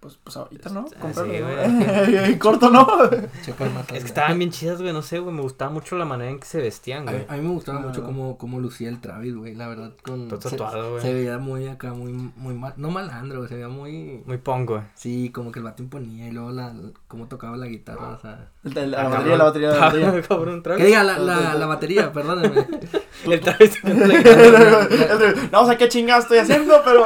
[0.01, 2.16] Pues, pues ahorita no, Ah, comprarlo, sí, ¿no?
[2.16, 2.38] güey.
[2.40, 2.85] Corto, ¿no?
[3.46, 6.40] Es que estaban bien chidas, güey, no sé, güey, me gustaba mucho la manera en
[6.40, 7.25] que se vestían, A, güey.
[7.29, 9.92] a mí me gustaba Ah, mucho cómo, cómo lucía el Travis, güey, la verdad.
[10.03, 11.03] Con, Todo se- tatuado, güey.
[11.03, 14.25] Se, veía muy acá, muy, muy mal, no malandro, güey, se veía muy...
[14.27, 14.83] Muy punk, güey.
[14.96, 16.75] Sí, como que el vato imponía y luego la,
[17.12, 18.51] cómo tocaba la guitarra, o sea...
[18.64, 20.22] La batería, la batería, la batería.
[20.29, 20.62] Cabrón.
[20.62, 22.66] Que diga la, la, la batería, perdónenme.
[23.27, 23.79] El Travis.
[25.53, 27.05] no, o sea, qué chingada estoy haciendo, pero.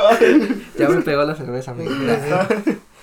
[0.78, 1.90] ya me pegó la cerveza, amigo.
[1.90, 2.06] No,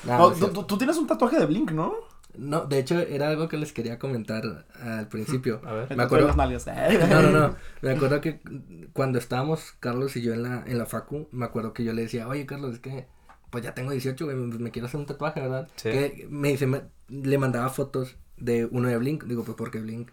[0.06, 0.54] No, no es tú, cierto.
[0.62, 1.94] tú- tú tienes un tatuaje de Blink, ¿no?
[2.36, 5.62] No, de hecho, era algo que les quería comentar al principio.
[5.66, 5.88] A ver.
[5.92, 6.66] El Me acuerdo- nalgas.
[7.10, 7.56] No, no, no.
[7.82, 8.40] Me acuerdo que
[8.94, 12.04] cuando estábamos, Carlos y yo en la, en la facu, me acuerdo que yo le
[12.04, 13.08] decía, oye, Carlos, es que
[13.54, 15.70] pues ya tengo 18, güey, pues me quiero hacer un tatuaje, ¿verdad?
[15.76, 15.92] Sí.
[15.92, 19.26] Que me dice, me- le mandaba fotos de uno de Blink.
[19.26, 20.10] Digo, pues porque Blink,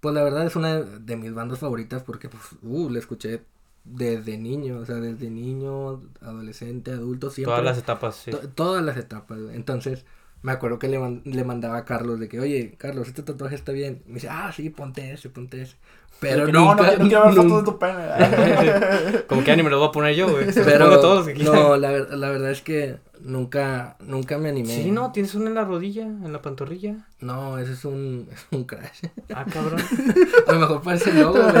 [0.00, 3.42] pues la verdad es una de mis bandas favoritas porque, pues, uh, le escuché
[3.84, 7.52] desde niño, o sea, desde niño, adolescente, adulto, siempre.
[7.52, 8.30] Todas las etapas, sí.
[8.30, 9.38] to- todas las etapas.
[9.52, 10.06] Entonces,
[10.42, 13.54] me acuerdo que le, man- le mandaba a Carlos de que, oye, Carlos, este tatuaje
[13.54, 14.02] está bien.
[14.06, 15.76] Me dice, ah, sí, ponte ese, ponte ese.
[16.20, 19.22] Pero no, no, nunca, no quiero ver fotos de tu pene.
[19.26, 20.52] Como que anime lo voy a poner yo, güey.
[20.52, 21.42] Se los Pero, pongo todos aquí.
[21.42, 24.72] no, la, la verdad es que nunca, nunca me animé.
[24.84, 27.08] Sí, no, tienes uno en la rodilla, en la pantorrilla.
[27.20, 29.02] No, ese es un, es un crash.
[29.34, 29.80] Ah, cabrón.
[30.46, 31.54] A lo mejor parece el logo, güey.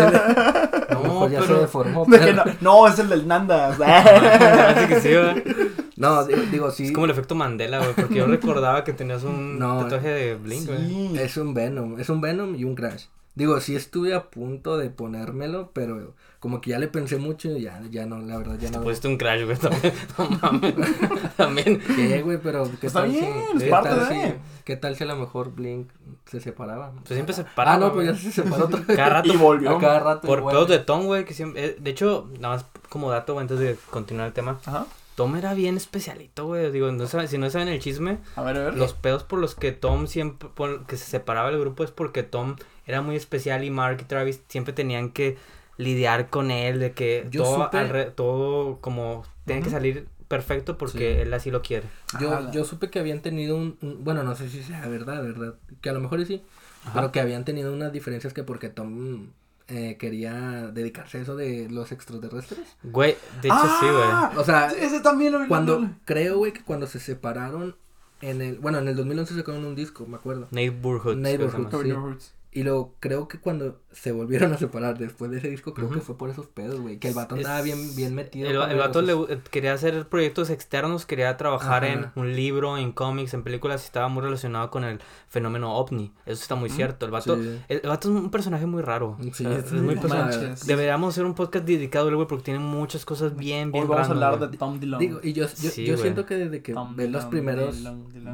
[1.02, 2.04] No, ya se pero- deformó.
[2.04, 3.74] De que pero- no, no, es el del Nanda.
[3.78, 5.72] Parece que sí, güey.
[6.02, 6.86] No, digo, digo, sí.
[6.86, 10.34] Es como el efecto Mandela, güey, porque yo recordaba que tenías un No, tatuaje de
[10.36, 10.86] Blink, güey.
[10.88, 11.12] Sí.
[11.18, 13.04] Es un Venom, es un Venom y un Crash.
[13.34, 17.62] Digo, sí estuve a punto de ponérmelo, pero como que ya le pensé mucho y
[17.62, 18.82] ya, ya no, la verdad, ya Te no.
[18.82, 19.92] pusiste un crash, güey, también.
[20.18, 20.74] No mames.
[21.38, 21.80] También.
[21.96, 22.36] ¿Qué, güey?
[22.42, 24.14] Pero ¿qué Está tal bien, si, es qué parte tal de.
[24.14, 24.34] si-
[24.64, 25.88] ¿Qué tal si a lo mejor Blink
[26.26, 26.92] se separaba?
[26.92, 27.72] Pues siempre se para.
[27.74, 28.96] Ah, no, pues ya se separó otra vez.
[28.96, 29.32] Cada rato.
[29.32, 29.76] Y volvió.
[29.76, 30.26] A cada rato.
[30.26, 31.64] Por pedos de Tom, güey, que siempre...
[31.64, 34.58] eh, de hecho, nada más como dato, güey, antes de continuar el tema.
[34.66, 34.84] Ajá.
[35.14, 36.70] Tom era bien especialito, güey.
[36.72, 38.74] Digo, no saben- si no saben el chisme, A ver, a ver.
[38.76, 42.22] los pedos por los que Tom siempre, por- que se separaba del grupo es porque
[42.22, 45.36] Tom era muy especial y Mark y Travis siempre tenían que
[45.76, 50.78] lidiar con él, de que Yo todo, supe- alre- todo como tiene que salir perfecto
[50.78, 51.20] porque Sí.
[51.22, 51.86] él así lo quiere.
[52.20, 55.54] Yo, yo supe que habían tenido un, un- bueno, no sé si sea verdad, verdad,
[55.82, 56.42] que a lo mejor sí,
[56.84, 56.92] Ajá.
[56.94, 59.26] pero que habían tenido unas diferencias que porque Tom
[59.68, 60.32] eh, quería
[60.72, 62.76] dedicarse a eso de los extraterrestres.
[62.82, 64.02] Güey, de hecho sí, güey.
[64.04, 65.46] Ah, O sea, Ese también lo vi.
[65.48, 67.76] cuando, creo, güey, que cuando se separaron
[68.20, 70.48] en el, bueno, en el 2011 sacaron un disco, me acuerdo.
[70.50, 71.14] Neighborhood.
[71.14, 71.84] se Neighborhood.
[71.86, 72.16] llama.
[72.20, 72.28] sí.
[72.54, 76.00] Y luego creo que cuando se volvieron a separar después de ese disco, creo que
[76.00, 78.46] fue por esos pedos, güey, que el vato Es- andaba bien, bien metido.
[78.48, 82.92] El, el vato los- le, quería hacer proyectos externos, quería trabajar en un libro, en
[82.92, 86.12] cómics, en películas, y estaba muy relacionado con el fenómeno ovni.
[86.26, 87.06] Eso está muy Mm, cierto.
[87.06, 87.58] El vato, sí.
[87.68, 89.16] el, el vato es un personaje muy raro.
[89.20, 90.66] Sí, O sea, es es muy manches.
[90.66, 94.08] Deberíamos hacer un podcast dedicado al güey porque tiene muchas cosas bien, bien Hoy vamos
[94.08, 94.98] a hablar de Tom Dillon.
[95.00, 97.82] Digo, y yo, yo, Sí, yo siento que desde que Tom ves los primeros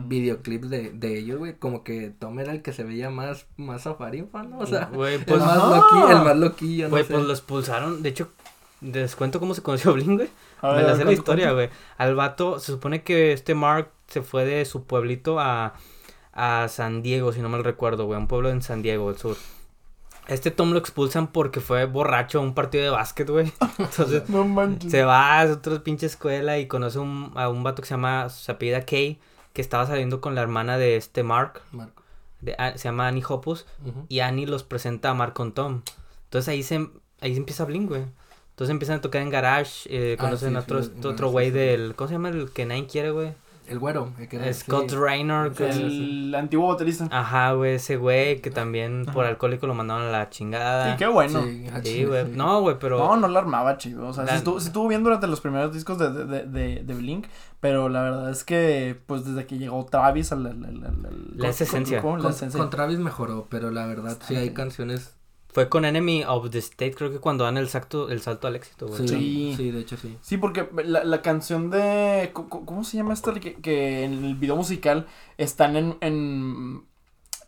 [0.07, 3.83] videoclips de, de ellos, güey, como que Tom era el que se veía más, más
[3.83, 4.58] zafarinfa, ¿no?
[4.58, 7.12] O sea, Güey, el pues, más loquillo, el más loquillo, no güey, sé.
[7.14, 8.02] pues lo expulsaron.
[8.02, 8.28] De hecho,
[8.80, 10.28] les cuento cómo se conoció Blink, güey.
[10.60, 11.70] A Me la sé la historia, güey.
[11.98, 15.74] Al vato, se supone que este Mark se fue de su pueblito a,
[16.32, 18.18] a San Diego, si no mal recuerdo, güey.
[18.18, 19.36] Un pueblo en San Diego, del sur.
[20.26, 23.50] Este Tom lo expulsan porque fue borracho a un partido de básquet, güey.
[23.78, 24.90] Entonces, No manches.
[24.90, 28.28] se va a otra pinche escuela y conoce un- a un vato que se llama,
[28.28, 29.18] se apellida Kay,
[29.54, 31.62] que estaba saliendo con la hermana de este Mark.
[31.72, 32.02] Marco.
[32.40, 33.66] De- se llama Annie Hoppus.
[33.85, 34.07] Ujú.
[34.09, 35.83] Y Annie los presenta a Mark con Tom.
[36.24, 36.88] Entonces ahí se,
[37.20, 38.05] ahí se empieza Blink, güey.
[38.51, 41.53] Entonces empiezan a tocar en garage, eh, Ah, conocen sí, a otro, otro güey sí.
[41.53, 42.29] del, ¿cómo se llama?
[42.31, 43.33] El que nadie quiere, güey.
[43.68, 44.96] El güero, el que era, Scott sí.
[44.96, 45.52] Reiner.
[45.52, 47.09] que- El antiguo baterista.
[47.11, 50.92] Ajá, güey, ese güey que también por alcohólico lo mandaron a la chingada.
[50.92, 51.42] Sí, qué bueno.
[51.42, 52.24] Sí, ah, güey.
[52.26, 52.33] sí.
[52.35, 52.98] No, güey, pero...
[52.98, 54.07] No, no la armaba chido.
[54.09, 56.83] O sea, La- sí, estuvo, sí estuvo bien durante los primeros discos de, de, de,
[56.83, 57.26] de Blink.
[57.61, 60.46] Pero la verdad es que, pues desde que llegó Travis al.
[60.46, 62.00] al- al- al- al- La con- esencia.
[62.00, 62.59] con- la esencia.
[62.59, 65.14] con Travis mejoró, pero la verdad sí hay canciones.
[65.50, 68.56] Fue con Enemy of the State, creo que cuando dan el salto, el salto al
[68.56, 69.00] éxito, güey.
[69.00, 69.54] Sí, Sí.
[69.56, 70.16] sí, de hecho sí.
[70.20, 72.30] Sí, porque la, la canción de.
[72.32, 73.32] ¿Cómo se llama esta?
[73.34, 75.06] Que, que en el video musical
[75.38, 75.96] están en.
[76.00, 76.84] en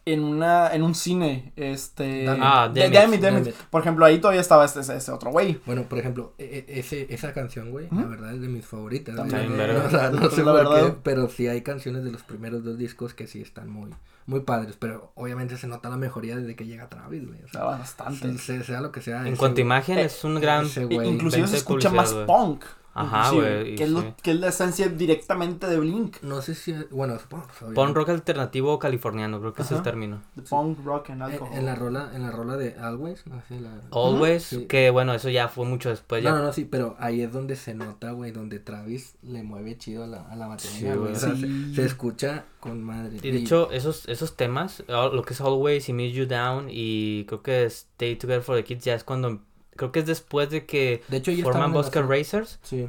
[0.07, 2.27] en una en un cine este.
[2.29, 3.49] Ah, de- Damn It, Damn It, Damn Damn It.
[3.49, 3.55] It.
[3.71, 6.79] por ejemplo ahí todavía estaba este, ese, ese otro güey Bueno, por ejemplo, e- e-
[6.81, 9.15] ese, esa canción, güey, la verdad es de mis favoritas.
[9.15, 9.59] También, güey.
[9.59, 9.85] verga.
[9.87, 10.87] O sea, no Pues sé la por verdad.
[10.87, 13.91] qué, pero sí hay canciones de los primeros dos discos que sí están muy,
[14.27, 17.37] muy padres, pero obviamente se nota la mejoría desde que llega Travis, güey.
[17.39, 19.21] O sea, Estaba bastante se- se- sea lo que sea.
[19.21, 20.65] En ese cuanto a güey- imagen, es un gran...
[20.67, 22.65] ese güey, inclusive se escucha más punk
[23.01, 24.15] Ajá, güey, que es lo sí.
[24.23, 27.47] que es la esencia directamente de Blink No sé si, bueno, supongo.
[27.75, 30.23] Punk rock alternativo californiano, creo que es el término.
[30.49, 33.61] punk rock and En, alcohol en la rola, en la rola de Always, no sé,
[33.61, 33.71] la...
[33.93, 34.65] Always, Sí.
[34.67, 36.23] que bueno, eso ya fue mucho después.
[36.23, 39.43] Ya No, no, no, sí, pero ahí es donde se nota, güey, donde Travis le
[39.43, 40.99] mueve chido a la, a la batería, güey.
[40.99, 41.13] güey.
[41.13, 41.71] O sea, Sí.
[41.71, 43.17] se, se escucha con madre.
[43.23, 46.67] Y de hecho, esos, esos temas, all- lo que es Always y Miss You Down
[46.71, 49.41] y creo que Stay Together for the Kids, ya es cuando,
[49.81, 52.03] creo que es después de que de hecho, ya forman Bosca.
[52.03, 52.87] Racers, Sí.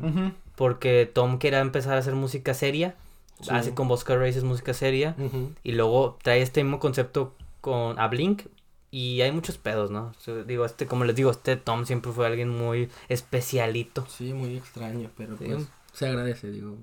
[0.56, 2.96] Porque Tom quería empezar a hacer música seria,
[3.42, 3.50] Sí.
[3.52, 5.16] hace con Bosca Racers música seria,
[5.64, 8.44] y luego trae este mismo concepto con a Blink,
[8.92, 10.12] y hay muchos pedos, ¿no?
[10.18, 14.06] O sea, digo, este, como les digo, este Tom siempre fue alguien muy especialito.
[14.10, 15.46] Sí, muy extraño, pero Sí.
[15.46, 16.76] pues se agradece, digo.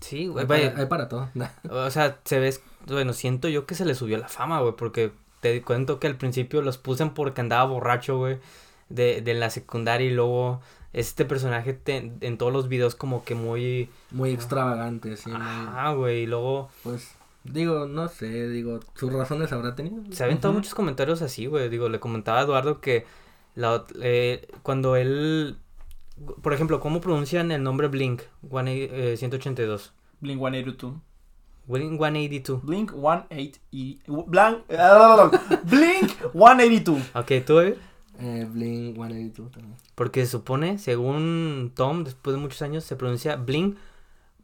[0.00, 1.28] Sí, güey, Hay vaya, para, hay para todo.
[1.70, 2.52] O sea, se ve,
[2.88, 6.16] bueno, siento yo que se le subió la fama, güey, porque te cuento que al
[6.16, 8.38] principio los puse porque andaba borracho, güey,
[8.92, 10.60] de, de la secundaria y luego
[10.92, 13.88] este personaje te- en todos los videos como que muy...
[14.10, 15.30] Muy extravagante, sí.
[15.34, 17.12] Ajá, güey, y luego pues,
[17.44, 20.02] digo, no sé, digo, sus razones habrá tenido.
[20.10, 20.58] se aventó Ujú.
[20.58, 23.06] muchos comentarios así, güey, digo, le comentaba a Eduardo que
[23.54, 25.56] la, eh, cuando él
[26.42, 29.92] por ejemplo, ¿cómo pronuncian el nombre Blink 180, eh, 182?
[30.20, 30.94] Blink 182.
[31.66, 32.62] Blink 182.
[32.64, 34.26] Blink 182.
[34.26, 35.30] Blank, ah,
[35.64, 37.02] Blink 182.
[37.14, 37.74] Ok, ¿tú, David?
[38.18, 39.76] Eh, Blink 182 también.
[39.94, 43.76] Porque se supone, según Tom, después de muchos años, se pronuncia Blink.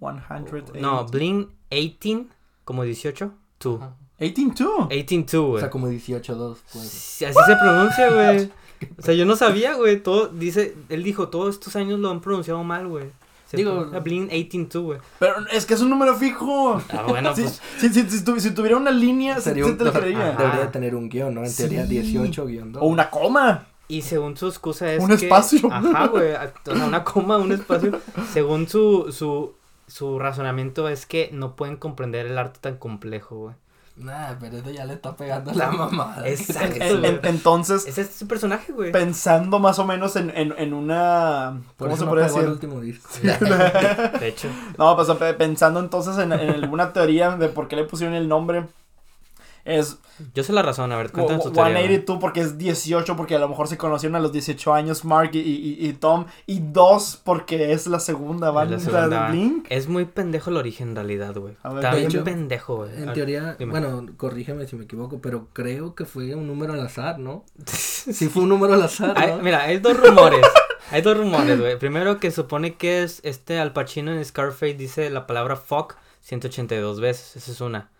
[0.01, 0.81] 182.
[0.81, 2.27] No, Blink 18,
[2.65, 3.33] como 18.
[3.61, 3.81] 2.
[3.83, 3.95] Ajá.
[4.19, 4.89] 182.
[4.89, 5.61] 18, O güey.
[5.61, 6.89] sea, como 18-2, pues.
[6.89, 8.51] Sí, Así se pronuncia, güey.
[8.97, 10.01] O sea, yo no sabía, güey.
[10.01, 13.07] Todo, dice, él dijo, todos estos años lo han pronunciado mal, güey.
[13.49, 14.99] Se Digo- pronuncia Blink 18, güey.
[15.19, 16.81] Pero es que es un número fijo.
[16.91, 17.61] Ah, bueno, Si, pues.
[17.79, 20.01] si, si, si tu- si tuviera una línea, se, Sería se un, te lo ajá,
[20.01, 20.33] creería.
[20.33, 21.45] debería de tener un guion, ¿no?
[21.45, 21.89] En teoría Sí.
[21.89, 22.83] 18 guion 2.
[22.83, 23.67] O una coma.
[23.89, 25.61] Y según su excusa es Un que- espacio.
[25.73, 26.33] Ajá, güey.
[26.35, 27.99] O sea, una coma, un espacio.
[28.35, 29.55] Según su, su,
[29.87, 33.55] su razonamiento es que no pueden comprender el arte tan complejo, güey.
[33.99, 36.27] Nah, pero eso ya le está pegando la mamada.
[36.29, 36.77] Exacto.
[36.83, 38.93] En- en- entonces, Ese es su personaje, güey.
[38.93, 41.61] pensando más o menos en, en, en una...
[41.77, 42.49] ¿Cómo se no el decir?
[42.49, 43.09] último disco.
[43.23, 44.49] De hecho.
[44.79, 48.29] No, pues pe- pensando entonces en, en alguna teoría de por qué le pusieron el
[48.29, 48.67] nombre.
[49.69, 49.99] Es
[50.35, 51.73] Yo sé la razón, a ver, cuéntanos tu teoría.
[51.75, 51.85] güey.
[51.89, 55.31] 182 porque es 18, porque a lo mejor se conocieron a los 18 años Mark
[55.35, 56.25] y, y, y Tom.
[56.47, 59.27] Y 2 porque es la segunda banda la segunda.
[59.27, 59.67] de Blink.
[59.69, 61.57] Es muy pendejo el origen en realidad, güey.
[61.63, 62.91] A ver, Está bien pendejo, güey.
[63.03, 63.71] En teoría, dime.
[63.73, 67.45] bueno, corrígeme si me equivoco, pero creo que fue un número al azar, ¿no?
[67.67, 69.39] Sí fue un número al azar, Hay- ¿no?
[69.43, 70.41] mira, hay dos rumores.
[70.91, 71.79] hay dos rumores, güey.
[71.79, 77.01] Primero que supone que es este Al Pacino en Scarface dice la palabra fuck 182
[77.01, 77.37] veces.
[77.37, 77.91] Esa es una.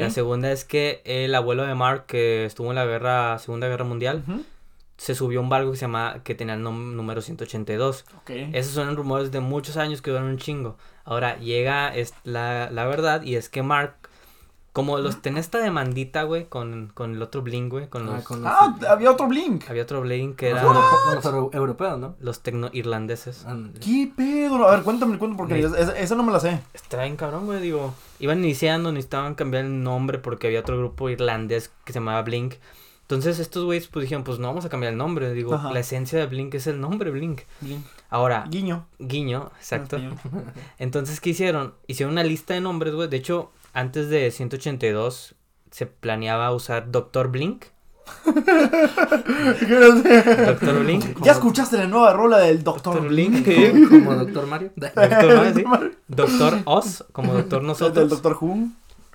[0.00, 3.84] La segunda es que el abuelo de Mark, que estuvo en la guerra, Segunda Guerra
[3.84, 4.22] Mundial,
[4.98, 8.04] se subió a un barco que se llama, que tenía el número 182.
[8.18, 8.30] Ok.
[8.52, 10.76] Esos son rumores de muchos años que duran un chingo.
[11.04, 13.94] Ahora llega es- la, la verdad y es que Mark,
[14.72, 18.24] como los tenía esta demandita, güey, con, con el otro Blink, güey, con Ah, los...
[18.24, 19.68] con los, Ah, había otro Blink.
[19.68, 22.14] Había otro Blink que los era con los euro- europeos, ¿no?
[22.20, 23.44] los tecno-irlandeses.
[23.44, 23.78] Ándale.
[23.80, 24.66] ¿Qué pedo?
[24.66, 25.60] A ver, cuéntame, cuéntame, porque Sí.
[25.66, 26.60] esa, esa- esa no me la sé.
[26.72, 27.94] Está bien cabrón, güey, digo.
[28.18, 32.54] Iban iniciando, necesitaban cambiar el nombre porque había otro grupo irlandés que se llamaba Blink.
[33.02, 35.32] Entonces estos güeyes pues dijeron, pues no vamos a cambiar el nombre.
[35.34, 35.70] Digo, Ajá.
[35.70, 37.42] la esencia de Blink es el nombre Blink.
[37.60, 37.84] Blink.
[38.08, 38.86] Ahora, Guiño.
[38.98, 39.98] guiño, exacto.
[39.98, 40.16] Guiño.
[40.78, 41.74] Entonces, ¿qué hicieron?
[41.86, 43.08] Hicieron una lista de nombres, güey.
[43.08, 45.34] De hecho, antes de 182
[45.70, 47.64] se planeaba usar Doctor Blink.
[50.46, 51.22] Doctor Blink.
[51.24, 53.46] ¿Ya escuchaste la nueva rola del Doctor Doctor Blink?
[53.46, 53.88] Blink.
[53.88, 54.72] Como Doctor Mario.
[54.76, 55.96] Doctor, Mario, sí.
[56.08, 58.08] Doctor Oz, como Doctor Del Nosotros.
[58.10, 58.68] Doctor Who.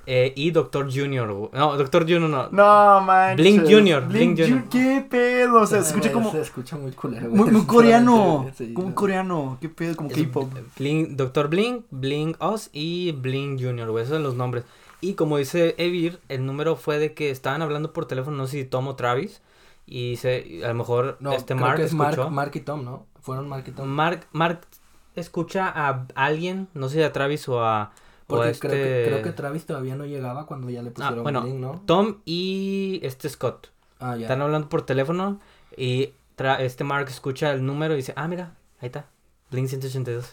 [0.09, 1.27] Eh, y Doctor Junior.
[1.53, 2.49] No, Doctor Junior no.
[2.49, 3.35] No, manches.
[3.45, 4.69] Blink Junior, Blink Ju- Junior.
[4.69, 5.61] ¿Qué pedo?
[5.61, 6.31] O sea, se escucha como...
[6.31, 7.29] Se escucha muy culero.
[7.29, 8.49] Muy, coreano.
[8.57, 8.95] Sí, Como no.
[8.95, 9.57] coreano.
[9.59, 9.95] ¿Qué pedo?
[9.97, 10.49] Como K-pop.
[10.79, 14.03] Blink, Doctor Blink, Blink Oz y Blink Junior, güey.
[14.05, 14.63] Esos son los nombres.
[15.01, 18.59] Y como dice Evir, el número fue de que estaban hablando por teléfono, no sé
[18.59, 19.41] si Tom o Travis.
[19.85, 22.21] Y se, a lo mejor No, este creo Mark que es escuchó.
[22.23, 23.05] Mark, Mark y Tom, ¿no?
[23.21, 23.87] Fueron Mark y Tom.
[23.89, 24.61] Mark, Mark
[25.15, 27.91] escucha a alguien, no sé si a Travis o a, o a
[28.27, 28.67] Porque este...
[28.67, 31.55] creo, que, creo que Travis todavía no llegaba cuando ya le Ah, pusieron bueno, Blink,
[31.59, 31.81] ¿no?
[31.85, 33.69] Tom y este Scott.
[33.99, 34.23] Ah, ya.
[34.23, 35.39] Están hablando por teléfono
[35.75, 39.05] y tra- este Mark escucha el número y dice, ah, mira, ahí está,
[39.49, 40.25] Blink 182.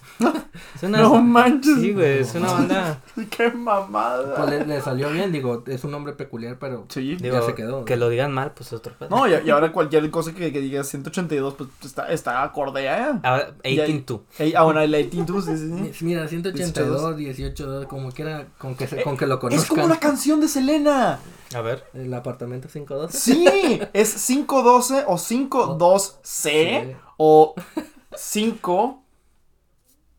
[0.74, 0.98] es una...
[1.02, 1.76] No manches.
[1.80, 3.00] sí, güey, es una banda...
[3.30, 4.34] Qué mamada.
[4.34, 7.14] Pues le, le salió bien, digo, es un nombre peculiar, pero Sí.
[7.14, 7.84] Digo, ya se quedó.
[7.84, 9.10] que lo digan mal, pues es otro pedo.
[9.10, 13.12] No, y, y ahora cualquier cosa que, que diga 182, pues está, está acorde, ¿eh?
[13.22, 14.20] Ahora, Ya- 18-2.
[14.38, 16.04] Ey, ah, bueno, el 82, sí, sí, sí.
[16.04, 19.50] Mira, 182, 18, como quiera, con que, se, con que lo Es como
[19.82, 19.88] conozcan.
[19.90, 21.20] la canción de Selena.
[21.54, 21.84] A ver.
[21.94, 23.16] El apartamento 512.
[23.16, 26.96] Sí, es 512 o 52C Sí.
[27.16, 27.54] o
[28.16, 29.03] 5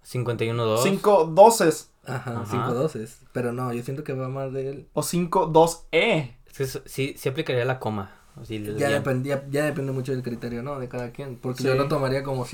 [0.05, 0.83] 51-2.
[0.83, 2.43] 512 Ajá, Ajá.
[2.51, 3.07] 512.
[3.33, 4.87] Pero no, yo siento que va más de él.
[4.93, 6.35] o 52E.
[6.47, 8.11] Es que eso- sí, sí aplicaría la coma.
[8.49, 8.91] Le Ya, dirían.
[8.91, 10.77] dependía, ya depende mucho del criterio, ¿no?
[10.79, 11.37] De cada quien.
[11.37, 11.67] Porque Sí.
[11.67, 12.45] yo lo tomaría como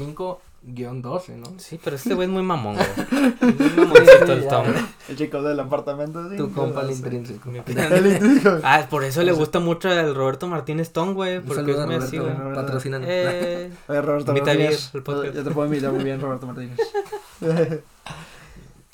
[0.65, 1.45] 5-12, ¿no?
[1.58, 2.88] Sí, pero este güey es muy mamón, güey.
[3.41, 4.47] Muy mamoncito el.
[4.47, 4.65] Tom.
[5.10, 6.30] El chico del apartamento.
[6.30, 6.93] sí, Tu compa el 512.
[6.93, 7.50] intrínseco.
[7.95, 8.60] El intrínseco.
[8.63, 11.39] Ah, por eso le gusta mucho el Roberto Martínez Tom, güey.
[11.41, 12.56] Porque es muy así, Roberto, güey.
[12.56, 13.08] patrocínanos.
[13.10, 14.91] Eh, A ver, Roberto Martínez.
[14.93, 15.36] El podcast.
[15.36, 16.78] Ya te puedo invitar muy bien, Roberto Martínez.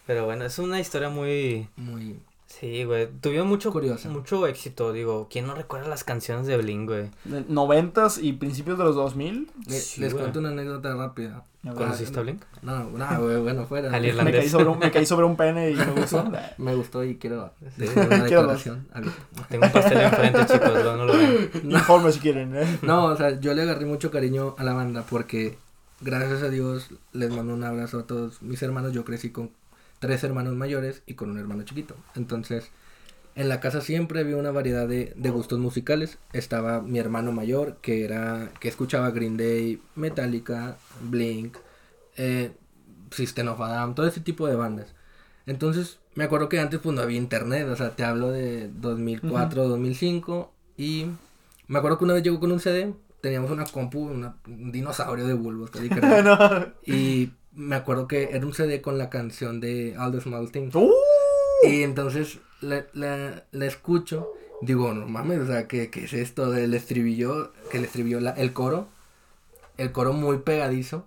[0.05, 1.67] pero bueno, es una historia muy...
[1.75, 2.19] Muy...
[2.47, 3.07] Sí, güey.
[3.21, 4.07] Tuvieron mucho, Curiosa.
[4.09, 5.27] mucho éxito, digo.
[5.29, 7.09] ¿Quién no recuerda las canciones de Blink, güey?
[7.29, 9.51] 90s y principios de los 2000.
[9.67, 10.23] Le- Sí, les güey.
[10.23, 11.43] cuento una anécdota rápida.
[11.75, 12.41] ¿Conociste a Blink?
[12.61, 13.93] No, no, güey, bueno, fuera.
[13.93, 14.35] Al Me irlandés.
[14.41, 16.31] caí, sobre un, me caí sobre un pene y me gustó.
[16.57, 17.85] Me gustó y quiero Sí.
[17.95, 18.87] una Quiero declaración.
[19.49, 20.83] Tengo un pastel enfrente, chicos.
[20.83, 21.49] No, no lo ven.
[21.63, 22.79] Informe si quieren, ¿eh?
[22.81, 25.57] No, o sea, yo le agarré mucho cariño a la banda porque
[26.01, 28.93] gracias a Dios les mando un abrazo a todos mis hermanos.
[28.93, 29.51] Yo crecí con
[29.99, 31.95] tres hermanos mayores y con un hermano chiquito.
[32.15, 32.69] Entonces,
[33.37, 36.17] en la casa siempre había una variedad de, de gustos musicales.
[36.33, 41.55] Estaba mi hermano mayor que era que escuchaba Green Day, Metallica, Blink,
[42.17, 42.51] eh,
[43.11, 44.93] System of a Down, todo ese tipo de bandas.
[45.45, 49.67] Entonces, me acuerdo que antes pues no había internet, o sea, te hablo de 2004,
[49.67, 51.05] 2005 y
[51.67, 55.25] me acuerdo que una vez llegó con un CD, teníamos una compu, una- un dinosaurio
[55.27, 55.89] de bulbos, casi.
[56.23, 56.37] No.
[56.85, 60.75] y me acuerdo que era un CD con la canción de All the Small Things.
[60.75, 60.91] ¡Uh!
[61.63, 64.27] Y entonces la, la, la escucho,
[64.61, 67.51] digo, no mames, o sea, ¿qué, qué es esto del estribillo?
[67.71, 68.87] Que el estribillo, la- el coro,
[69.77, 71.05] el coro muy pegadizo.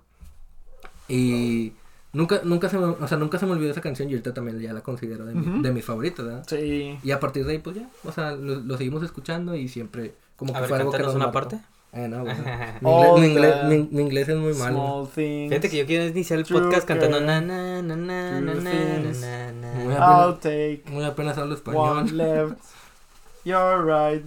[1.09, 1.73] Y
[2.13, 4.61] nunca, nunca se me, o sea, nunca se me olvidó esa canción y ahorita también
[4.61, 6.45] ya la considero de, mi- de mis favoritas, ¿verdad?
[6.49, 6.99] Sí.
[7.03, 10.15] Y a partir de ahí, pues ya, o sea, lo, lo seguimos escuchando y siempre
[10.37, 11.33] como que A ver, fue algo que nos una marcó.
[11.51, 11.61] parte.
[11.93, 12.45] Eh, no, bueno.
[13.19, 15.09] mi, inglés, mi, inglés, the mi- mi inglés es muy malo.
[15.13, 19.75] Fíjate que yo quiero iniciar el podcast cantando na na na na na na na
[19.75, 22.17] Muy take Muy apenas hablo one español.
[22.17, 22.59] left.
[23.45, 24.25] You're right.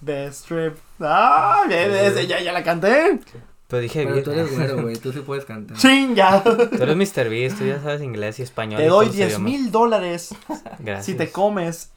[0.00, 0.76] Best trip.
[1.00, 3.18] Ah, bien, ese, ya, ya la canté.
[3.66, 4.24] Pero dije Pero bien.
[4.24, 5.76] tú eres güero, güey, tú sí puedes cantar.
[5.78, 6.42] Chinga.
[6.42, 7.28] Tú eres Mr.
[7.28, 8.80] Beast, tú ya sabes inglés y español.
[8.80, 9.50] Te doy todos los 10 idiomas.
[9.50, 10.34] mil dólares
[10.78, 11.04] Gracias.
[11.04, 11.90] si te comes.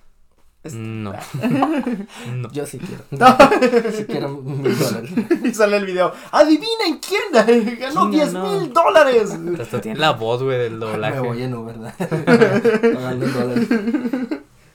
[0.63, 1.13] Es- No.
[2.35, 2.51] no.
[2.51, 3.03] Yo sí quiero.
[3.91, 5.09] sí quiero mil dólares.
[5.43, 6.13] y sale el video.
[6.31, 8.51] Adivinen quién ganó 10 no.
[8.59, 9.31] mil dólares.
[9.59, 11.19] Hasta tiene la voz, güey, del Me doblaje.
[11.19, 13.29] voy en Uber, ¿verdad?
[13.33, 13.67] Dólares.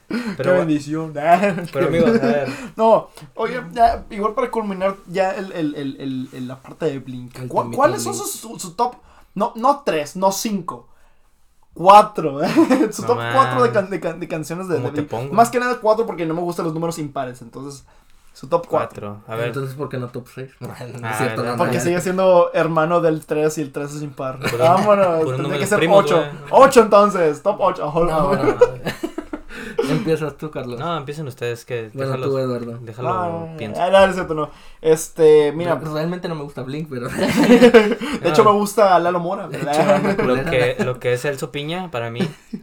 [0.08, 1.12] Qué Pero, bendición.
[1.72, 2.48] pero amigos, a ver.
[2.76, 7.36] No, oye, ya, igual para culminar ya el, el, el, la parte de Blink.
[7.40, 8.94] El ¿Cu- temita ¿Cuáles son sus, su, su top?
[9.34, 10.88] No, no tres, no cinco.
[11.76, 12.40] Cuatro.
[12.90, 15.32] su No top cuatro de, can- de, can- de canciones de, ¿Cómo de te pongo?
[15.34, 17.42] Más que nada cuatro porque no me gustan los números impares.
[17.42, 17.84] Entonces,
[18.32, 19.16] su top cuatro.
[19.18, 19.32] Cuatro.
[19.32, 19.48] A ver.
[19.48, 20.50] Entonces, ¿por qué no top 6?
[20.60, 21.82] No, no Ah, es cierto, no, no, Porque no.
[21.82, 24.38] sigue siendo hermano del 3 y el 3 es impar.
[24.58, 25.20] Vámonos.
[25.20, 26.16] puros Tendría que ser primos, 8.
[26.16, 26.28] güey.
[26.50, 27.42] 8 entonces.
[27.42, 27.92] Top 8.
[27.94, 28.56] No, no, no.
[29.90, 30.78] Empiezas tú, Carlos.
[30.78, 31.90] No, empiecen ustedes que.
[31.94, 32.78] bueno, déjalo, tú, Eduardo.
[32.80, 33.80] déjalo Ah, pienso.
[33.82, 34.50] ah, no, no es cierto, no.
[34.80, 35.74] Este, mira.
[35.76, 37.08] Re- Realmente no me gusta Blink, pero.
[37.08, 39.48] De hecho, me gusta Lalo Mora.
[39.52, 42.20] Hecho, Lo que, lo que es Elso Piña, para mí,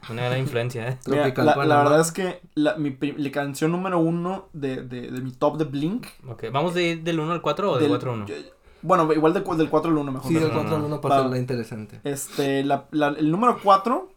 [0.10, 0.98] una gran influencia, ¿eh?
[1.08, 5.10] Mira, Tropical la, la verdad es que la, mi, la canción número uno de, de,
[5.12, 6.06] de mi top de Blink.
[6.28, 8.26] Ok, ¿Vamos de ir del 1 al 4 o del 4 al 1?
[8.28, 8.36] yo-
[8.82, 10.28] Bueno, igual de del 4 al 1 mejor.
[10.28, 10.88] Sí, del no, 4 al no.
[10.88, 12.00] 1 para hacerla interesante.
[12.04, 14.10] Este, la, la- el número 4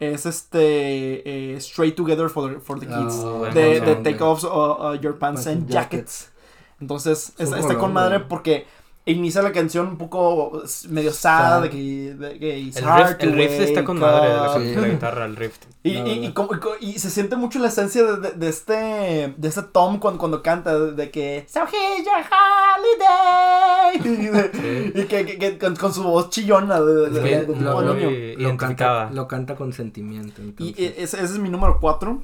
[0.00, 3.16] es este eh, Straight Together for the, for the Ah, Kids.
[3.22, 3.94] buena de, de.
[3.96, 6.30] Take Off uh, uh, Your Pants and Jackets.
[6.80, 8.66] Entonces, Es está, con madre porque
[9.12, 11.62] inicia la canción un poco medio sad, Sad.
[11.62, 14.54] de que, de que El hard riff, to el riff está con madre de la.
[14.58, 14.74] Sí.
[14.80, 15.56] la guitarra, el riff.
[15.82, 18.48] Y, La y, y como- y y se siente mucho la esencia de, de- de
[18.48, 24.26] este de este Tom cuando, cuando canta de, de que So here's your holiday y,
[24.26, 27.36] de- y que, que- que con, con su voz chillona de, de- Es de- que
[27.36, 30.42] de- de- lo- lo- y- lo, canta, lo canta con sentimiento.
[30.42, 30.78] y Entonces.
[30.78, 32.22] e- ese, ese es mi número 4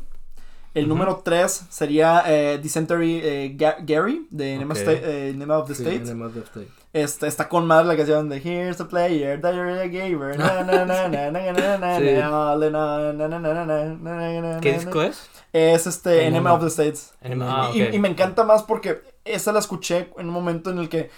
[0.76, 2.60] el número 3 sería eh,
[3.56, 4.84] Gary de Name, okay.
[5.48, 6.04] of the sí, State.
[6.04, 6.68] Name of the State.
[6.92, 10.36] Está con más la canción de Here's a player that you're a gamer.
[14.60, 15.30] ¿Qué disco es?
[15.54, 17.14] Es este Enema of the States.
[17.72, 21.08] Y, me encanta más porque esa la escuché en un momento en el que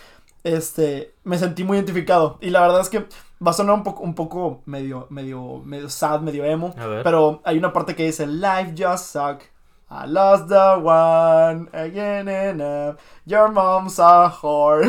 [0.56, 2.38] este me sentí muy identificado.
[2.40, 3.06] Y la verdad es que
[3.44, 6.74] va a sonar un poco, un poco medio, medio, medio sad, medio emo.
[6.78, 7.02] A ver.
[7.02, 9.42] Pero hay una parte que dice Life just suck.
[9.90, 13.00] I lost the one again and up.
[13.24, 14.84] Your mom's a whore.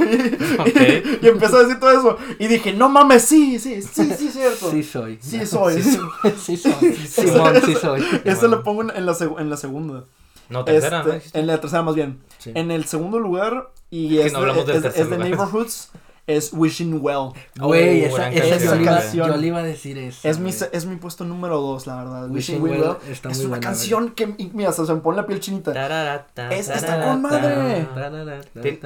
[0.59, 1.21] Ok.
[1.21, 2.17] y empezó a decir todo eso.
[2.37, 4.69] Y dije, no mames, sí, sí, sí, sí, es cierto.
[4.69, 5.17] Sí soy.
[5.21, 5.81] Sí soy.
[5.81, 6.95] Sí, sí soy.
[6.95, 8.03] Simón, sí soy.
[8.25, 10.03] Este lo pongo en, la, en la segunda.
[10.49, 11.39] No, tercera, Este, ¿no?
[11.41, 12.19] en la tercera más bien.
[12.37, 12.51] Sí.
[12.55, 15.17] En el segundo lugar, y Es que es, no de, es- es de.
[15.17, 15.91] Neighborhoods,
[16.27, 17.29] es Wishing Well.
[17.59, 18.69] Güey, Oh, esa, gran esa canción.
[18.69, 19.27] yo, le iba, Canción.
[19.31, 20.27] yo le iba a decir eso.
[20.29, 22.29] Es mi, es mi puesto número dos, la verdad.
[22.29, 23.11] Wishing Wishing, Well Well.
[23.11, 25.73] está es muy una buena, canción que, mira, se me pone la piel chinita.
[25.73, 27.87] Tararata, Es- está con madre.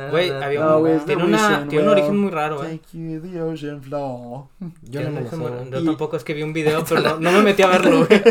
[0.09, 1.97] Güey, había No, un, de tiene, una, Wishing tiene un Well.
[1.99, 2.79] origen muy raro, eh.
[2.81, 4.45] Take you the ocean floor.
[4.83, 5.69] Yo no me lo.
[5.69, 8.05] Yo Y- tampoco es que vi un video, pero no, no me metí a verlo,
[8.07, 8.21] güey.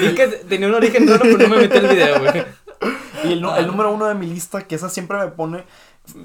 [0.00, 2.44] Vi que tenía un origen raro, pero no me metí al video, güey.
[3.28, 5.64] Y el, el número uno de mi lista, que esa siempre me pone,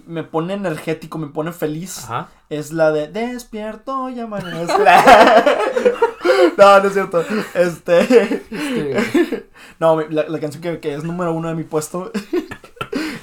[0.07, 2.29] me pone energético, me pone feliz, Ajá.
[2.49, 4.73] es la de Despierto y amanece.
[6.57, 7.23] no, no es cierto.
[7.53, 8.43] Este.
[8.49, 9.43] Sí,
[9.79, 12.11] No, la, la canción que, que es número uno de mi puesto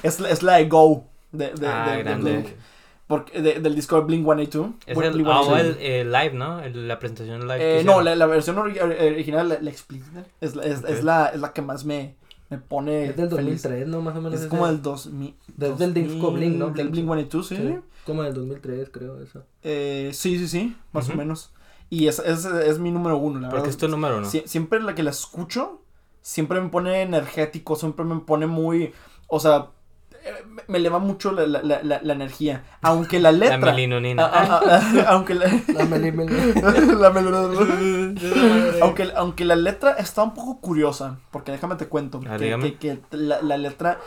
[0.03, 1.05] es, es la de Go.
[1.31, 2.31] De, de, ah, de- de grande.
[2.33, 2.47] Blink.
[3.07, 4.71] Porque, de- del disco de Blink 182.
[4.85, 5.47] Es el, Blink ah, 182.
[5.47, 6.59] o el, el live, ¿no?
[6.61, 7.79] El- la presentación live.
[7.79, 10.89] Eh, no, la, la versión ori- original, la, la explícita, es, es, Ok.
[10.89, 12.15] es la, es la que más me,
[12.51, 13.05] me pone.
[13.05, 13.63] Es del feliz.
[13.63, 14.01] 2003, ¿no?
[14.01, 14.33] Más o menos.
[14.35, 14.49] Es ese.
[14.49, 15.35] como del 2000.
[15.57, 16.69] Del- del disco Blink, ¿no?
[16.69, 17.55] Del Blink 182, sí.
[17.55, 17.75] Sí,
[18.05, 19.43] como del 2003, creo, eso.
[19.63, 21.51] Eh, sí, sí, sí, más o menos.
[21.89, 23.69] Y es, es, es mi número uno, la Porque verdad.
[23.71, 24.27] es tu número uno.
[24.27, 25.81] Sie- siempre la que la escucho,
[26.21, 28.93] siempre me pone energético, siempre me pone muy,
[29.27, 29.67] o sea,
[30.67, 32.63] me- eleva mucho la, la, la, la- energía.
[32.81, 33.57] Aunque la letra.
[33.57, 34.23] La melinonina.
[34.25, 35.45] Ah, ah, ah, aunque la,
[35.75, 36.53] La meli, meli.
[36.99, 42.37] la melodía- aunque, aunque la letra está un poco curiosa, porque déjame te cuento, Ah,
[42.37, 43.99] que, que- que la, la letra,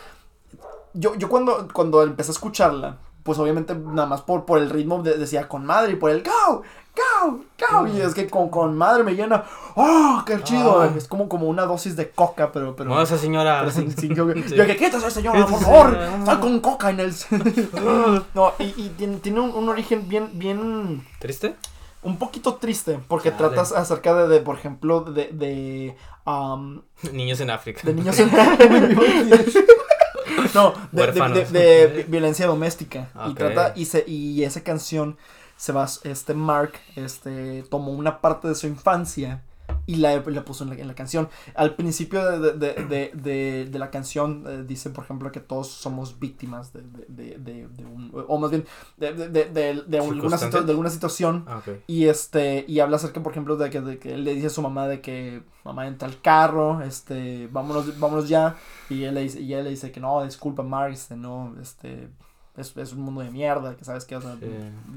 [0.93, 5.03] yo, yo cuando, cuando empecé a escucharla, pues obviamente nada más por, por el ritmo
[5.03, 6.63] de- decía con madre y por el go,
[6.97, 10.91] go, go, y es que con, con madre me llena, oh, qué chido, Ah.
[10.97, 12.77] es como, como una dosis de coca, pero...
[12.77, 13.61] pero Mueva esa señora.
[13.61, 14.55] pero sin, sin yo, Sí.
[14.55, 17.13] yo que quítese señora, por favor, está con coca en el...
[18.35, 21.57] no, y, y tiene, tiene un, un origen bien, bien ¿Triste?
[22.03, 23.39] un poquito triste porque Chale.
[23.49, 26.83] tratas acerca de, de, por ejemplo, de, de, um,
[27.13, 27.81] Niños en África.
[27.83, 28.31] de niños en...
[30.55, 33.09] no, de, de- violencia doméstica.
[33.29, 35.17] Y trata, y, se, y esa canción
[35.57, 39.43] se va, este Mark, este, tomó una parte de su infancia
[39.87, 41.29] y la, la puso en la, en la canción.
[41.55, 46.19] Al principio de, de, de, de, la canción eh, dice, por ejemplo, que todos somos
[46.19, 48.67] víctimas de, de, de, de- de un, o más bien,
[48.99, 51.79] de, de, de, de- de alguna, de alguna situación Ah, ok.
[51.87, 54.51] y este, y habla acerca, por ejemplo, de que, de que él le dice a
[54.51, 58.57] su mamá de que mamá entra al carro, este, vámonos, vámonos ya.
[58.91, 62.09] Y él le dice, y él le dice que no, disculpa, Mark, este, no, este,
[62.57, 64.47] es, es un mundo de mierda, que sabes que, o sea, Sí.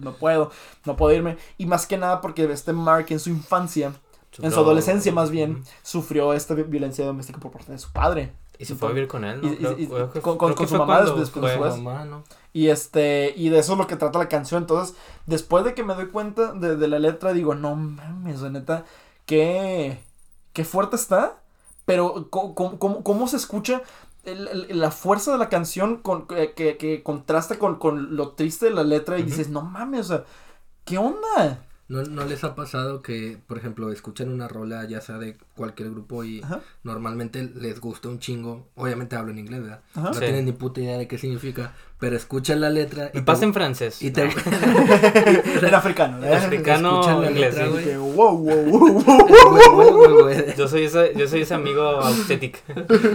[0.02, 0.52] no puedo,
[0.86, 1.38] no puedo irme.
[1.58, 3.94] Y más que nada porque este Mark en su infancia,
[4.40, 8.34] en su adolescencia más bien, sufrió esta vi- violencia doméstica por parte de su padre.
[8.60, 9.48] Y se fue a vivir con él, ¿no?
[9.48, 11.78] Y- y- Creo- y- creo que- con- con- creo con que su mamá después- después.
[11.78, 12.24] Mamá, ¿no?
[12.54, 14.64] Y este, y de eso es lo que trata la canción.
[14.64, 14.96] Entonces,
[15.28, 18.86] después de que me doy cuenta de, de la letra, digo, no mames, la neta,
[19.28, 20.00] qué,
[20.54, 21.40] qué fuerte está.
[21.86, 23.82] Pero, co- ¿cómo, cómo se escucha
[24.28, 28.72] el- el- la fuerza de la canción con, que, contrasta con, con lo triste de
[28.72, 29.18] la letra?
[29.20, 30.24] Y dices, no mames, o sea,
[30.86, 31.67] ¿qué onda?
[31.90, 35.90] ¿No, ¿No les ha pasado que, por ejemplo, escuchan una rola ya sea de cualquier
[35.92, 36.60] grupo y Ajá.
[36.84, 38.68] normalmente les gusta un chingo?
[38.76, 39.80] Obviamente hablo en inglés, ¿verdad?
[39.96, 40.08] Ajá.
[40.10, 40.20] No Sí.
[40.20, 43.54] tienen ni puta idea de qué significa, pero escuchan la letra Me y pasa en
[43.54, 44.02] francés.
[44.02, 44.24] y te,
[45.62, 46.28] En africano, ¿eh?
[46.28, 47.56] En africano escuchan la inglés.
[47.56, 47.84] letra, sí.
[47.86, 50.30] Que, wow, wow, wow.
[50.58, 52.60] Yo soy ese, yo soy ese amigo auténtico.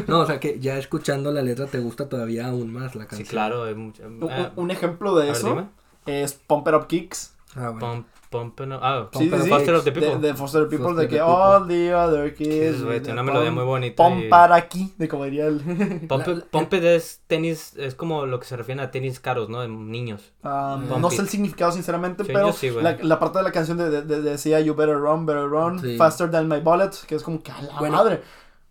[0.06, 3.08] No, o sea que ya escuchando la letra te gusta todavía aún más la Sí,
[3.08, 3.28] canción.
[3.28, 3.64] claro.
[3.64, 5.66] hay mucho- Un, ah, un ejemplo de a ver, eso dime.
[6.06, 7.34] es Pump It Up Kicks.
[7.56, 8.04] Ah, bueno.
[8.30, 8.58] Pump.
[8.80, 9.48] Ah, Sí, sí, sí.
[9.50, 10.26] Foster of the De, People.
[10.26, 11.42] de Foster the People, Foster de que the People.
[11.42, 12.78] all the other kids.
[12.78, 14.02] Sí, güey, tiene una melodía muy bonita.
[14.02, 15.60] Pon y- para aquí, de como diría el.
[16.50, 19.60] Pump, es tenis, es como lo que se refiere a tenis caros, ¿no?
[19.60, 20.32] De niños.
[20.42, 23.76] Um, no sé el significado, sinceramente, Sí, pero sí, la, la parte de la canción
[23.76, 25.98] de, de- de- decía You better run, better run, Sí.
[25.98, 28.22] faster than my bullet, que es como que a la Bueno, madre.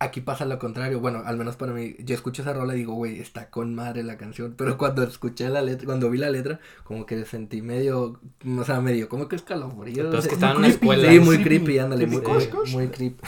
[0.03, 0.99] Aquí pasa lo contrario.
[0.99, 4.01] Bueno, al menos para mí, yo escucho esa rola y digo, güey, está con madre
[4.03, 4.55] la canción.
[4.57, 8.19] Pero cuando escuché la letra, cuando vi la letra, como que sentí medio,
[8.57, 10.05] o sea, medio, como que escalofrío.
[10.09, 11.11] Pero es que Sí, estaba en muy una escuela.
[11.11, 12.21] Sí, muy Sí, creepy, ándale, muy,
[12.71, 13.21] muy creepy.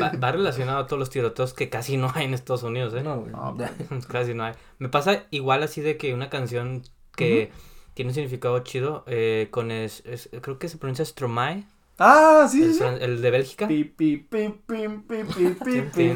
[0.00, 3.02] Va, va relacionado a todos los tiroteos que casi no hay en Estados Unidos, ¿eh?
[3.02, 3.32] No, güey.
[4.08, 4.54] Casi no hay.
[4.78, 6.82] Me pasa igual así de que una canción
[7.16, 7.50] que
[7.94, 11.66] tiene un significado chido eh, con es, es- creo que se pronuncia Stromae,
[12.00, 12.82] ah, sí, el, sí.
[13.00, 13.68] el de Bélgica.
[13.68, 15.22] Pi, pi, pi, pi, pi,
[15.64, 16.10] pi, pi.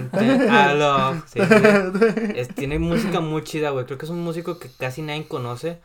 [0.48, 1.14] Aló.
[1.26, 1.40] Sí, sí.
[2.36, 3.84] Es- tiene música muy chida, güey.
[3.86, 5.80] Creo que es un músico que casi nadie conoce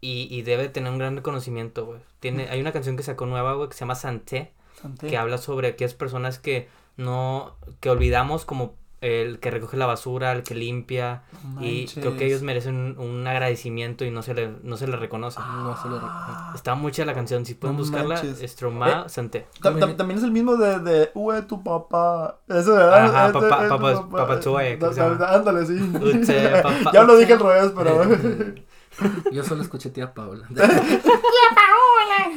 [0.00, 2.00] y, y debe tener un gran reconocimiento, güey.
[2.20, 5.08] Tiene, hay una canción que sacó nueva, güey, que se llama Santé, Santé.
[5.08, 10.32] que habla sobre aquellas personas que no, que olvidamos como el que recoge la basura,
[10.32, 11.22] el que limpia,
[11.54, 11.98] No y manches.
[12.02, 15.40] creo que ellos merecen un, agradecimiento y no se le, no se les reconoce.
[15.40, 16.54] No se lo recuerdo.
[16.54, 18.50] Está muy chida la canción, si pueden No buscarla, manches.
[18.50, 19.46] Stromae, Santé.
[19.62, 22.38] Ta- ta- También es el mismo de, de Ue tu papá.
[22.48, 23.04] Ese, ¿verdad?
[23.06, 25.14] Ajá, Ese- papá- papá- papá.
[25.16, 25.74] da- Ándale, sí.
[25.74, 28.02] Uche, papá, Ya lo dije al revés, pero.
[29.32, 30.46] Yo solo escuché tía Paula.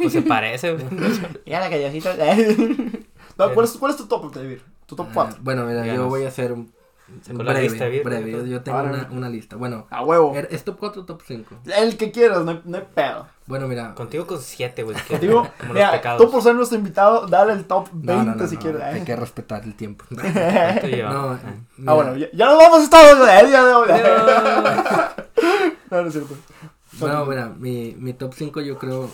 [0.01, 0.85] Pues se parece, güey.
[1.45, 2.13] Ya la callecita.
[3.37, 4.59] No, ¿cuál, es, ¿Cuál es tu top, David?
[4.87, 5.37] Tu top Ah, 4.
[5.41, 6.09] bueno, mira, yo Díganos.
[6.09, 6.73] voy a hacer un
[7.21, 8.31] Sacó la breve, lista, bien, breve.
[8.31, 9.55] Yo, yo tengo una, una lista.
[9.55, 10.33] Bueno, A huevo.
[10.35, 11.55] ¿er- ¿es top 4 o top 5?
[11.77, 13.27] El que quieras, no hay, no hay pedo.
[13.45, 13.95] Bueno, mira.
[13.95, 14.97] Contigo con siete, güey.
[14.97, 16.21] que- Contigo, como los mira, pecados.
[16.21, 18.81] tú por ser nuestro invitado, dale el top 20 No, no, no, si no, quieres.
[18.81, 20.03] Hay que respetar el tiempo.
[20.11, 21.39] No, Ah.
[21.85, 23.87] Ah, bueno, ya, ya nos vamos todos el día de hoy.
[25.91, 26.35] No, no es cierto.
[26.99, 29.09] Bueno, mira, mi, mi top 5 yo creo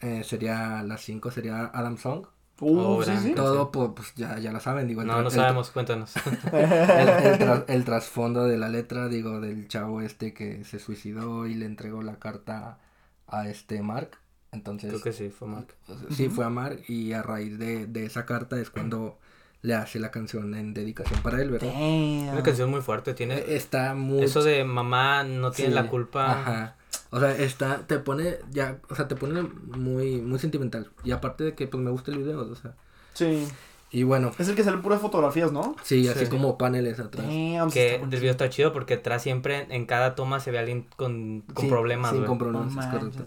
[0.00, 2.24] eh, sería, las 5 sería Adam Song.
[2.60, 3.32] Uh, sí, gran sí.
[3.34, 5.00] Todo, pues, pues, ya, ya lo saben, digo.
[5.02, 6.12] el No, no el- sabemos, cuéntanos.
[6.52, 11.46] El, el tra- el trasfondo de la letra, digo, del chavo este que se suicidó
[11.46, 12.78] y le entregó la carta
[13.26, 14.10] a este Mark.
[14.52, 15.68] Entonces, Creo que sí, fue Mark.
[16.10, 19.18] sí, fue a Mark y a raíz de, de esa carta es cuando
[19.62, 21.70] le hace la canción en dedicación para él, ¿verdad?
[21.72, 22.42] Una Damn.
[22.42, 23.54] canción muy fuerte, tiene...
[23.54, 24.22] Está muy...
[24.24, 26.32] Eso de mamá no tiene Sí, la culpa.
[26.32, 26.76] Ajá.
[27.10, 30.90] O sea, está, te pone, ya, o sea, te pone muy, muy sentimental.
[31.04, 32.74] Y aparte de que, pues, me gusta el video, o sea.
[33.14, 33.48] Sí.
[33.92, 35.74] Y bueno, Es el que sale puras fotografías, ¿no?
[35.82, 36.30] sí, así Sí.
[36.30, 37.26] como paneles atrás.
[37.26, 40.58] Damn, sí Que del video está chido porque atrás siempre en cada toma se ve
[40.58, 43.24] a alguien con, con Sí, problemas, problemas, No es correcto.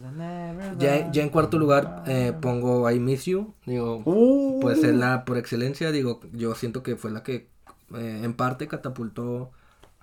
[0.79, 3.53] Ya, ya en cuarto lugar eh, pongo I Miss You.
[3.65, 4.61] Digo, Uh.
[4.61, 5.91] pues es la por excelencia.
[5.91, 7.49] Digo, yo siento que fue la que
[7.93, 9.51] eh, en parte catapultó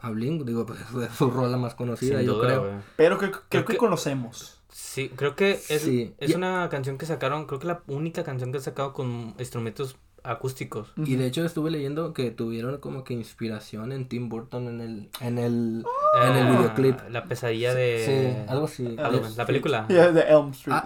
[0.03, 0.44] a Blink.
[0.44, 2.61] Digo, pues fue su rola más conocida, Sin yo duda, creo.
[2.62, 2.72] güey.
[2.96, 4.57] Pero que, creo Creo que que- conocemos.
[4.72, 6.14] Sí, creo que es, Sí.
[6.18, 9.34] es Y- una canción que sacaron, creo que la única canción que han sacado con
[9.38, 10.92] instrumentos acústicos.
[10.96, 15.09] Y de hecho estuve leyendo que tuvieron como que inspiración en Tim Burton en el
[15.20, 15.84] en el
[16.22, 16.96] en el videoclip.
[17.09, 18.05] La pesadilla de...
[18.44, 18.96] Sí, algo así.
[18.98, 19.86] algo- la película.
[19.88, 20.76] Yeah, de Elm Street.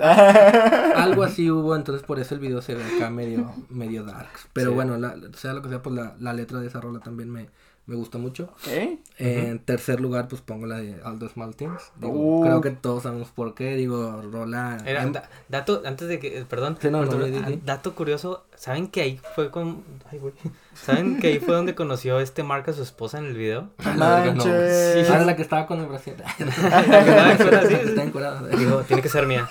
[0.96, 4.48] Algo así hubo, entonces por eso el video se ve acá medio, medio darks.
[4.52, 4.74] Pero Sí.
[4.76, 7.48] bueno, la- sea lo que sea, pues la, la letra de esa rola también me,
[7.86, 8.44] me gusta mucho.
[8.44, 8.98] Ok.
[9.18, 11.54] En tercer lugar, pues pongo la de the Small.
[11.54, 12.42] Digo, Uh.
[12.42, 13.76] Creo que todos sabemos por qué.
[13.76, 14.78] Digo, rola.
[14.86, 18.44] Era, em- da- dato, antes de que, eh, perdón, Sí, no, no, ah, dato curioso,
[18.56, 20.32] ¿saben que ahí fue con, ay güey,
[20.74, 23.68] ¿saben que ahí fue donde conoció este Mark a su esposa en el video?
[23.84, 25.10] Manches.
[25.10, 26.16] Ah, era la que estaba con el brasier.
[26.20, 27.88] La que estaba encuerada, sí, sí.
[27.88, 28.48] Está encuerada.
[28.56, 29.46] Digo, tiene que ser mía,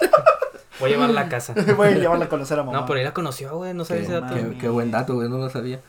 [0.79, 1.53] voy a llevarla a casa.
[1.77, 2.79] Voy a llevarla a conocer a mamá.
[2.79, 4.34] No, pero ahí la conoció, güey, no sabía Qué, ese dato.
[4.34, 5.79] qué- qué buen dato, güey, no lo sabía.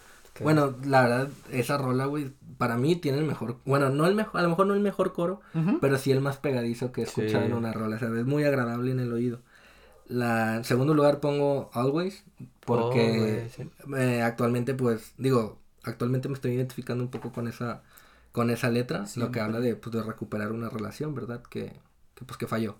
[0.42, 4.40] Bueno, la verdad, esa rola, güey, para mí tiene el mejor, bueno, no el mejor,
[4.40, 5.40] a lo mejor no el mejor coro,
[5.80, 7.50] pero sí el más pegadizo que he escuchado Sí.
[7.50, 8.20] en una rola, ¿sabes?
[8.20, 9.40] Es muy agradable en el oído.
[10.06, 12.24] La, en segundo lugar pongo Always,
[12.64, 13.70] porque sí.
[13.96, 17.82] eh, actualmente, pues, digo, actualmente me estoy identificando un poco con esa,
[18.32, 21.42] con esa letra, Sí, lo que habla de, pues, de recuperar una relación, ¿verdad?
[21.42, 21.72] Que,
[22.14, 22.76] que pues, que falló.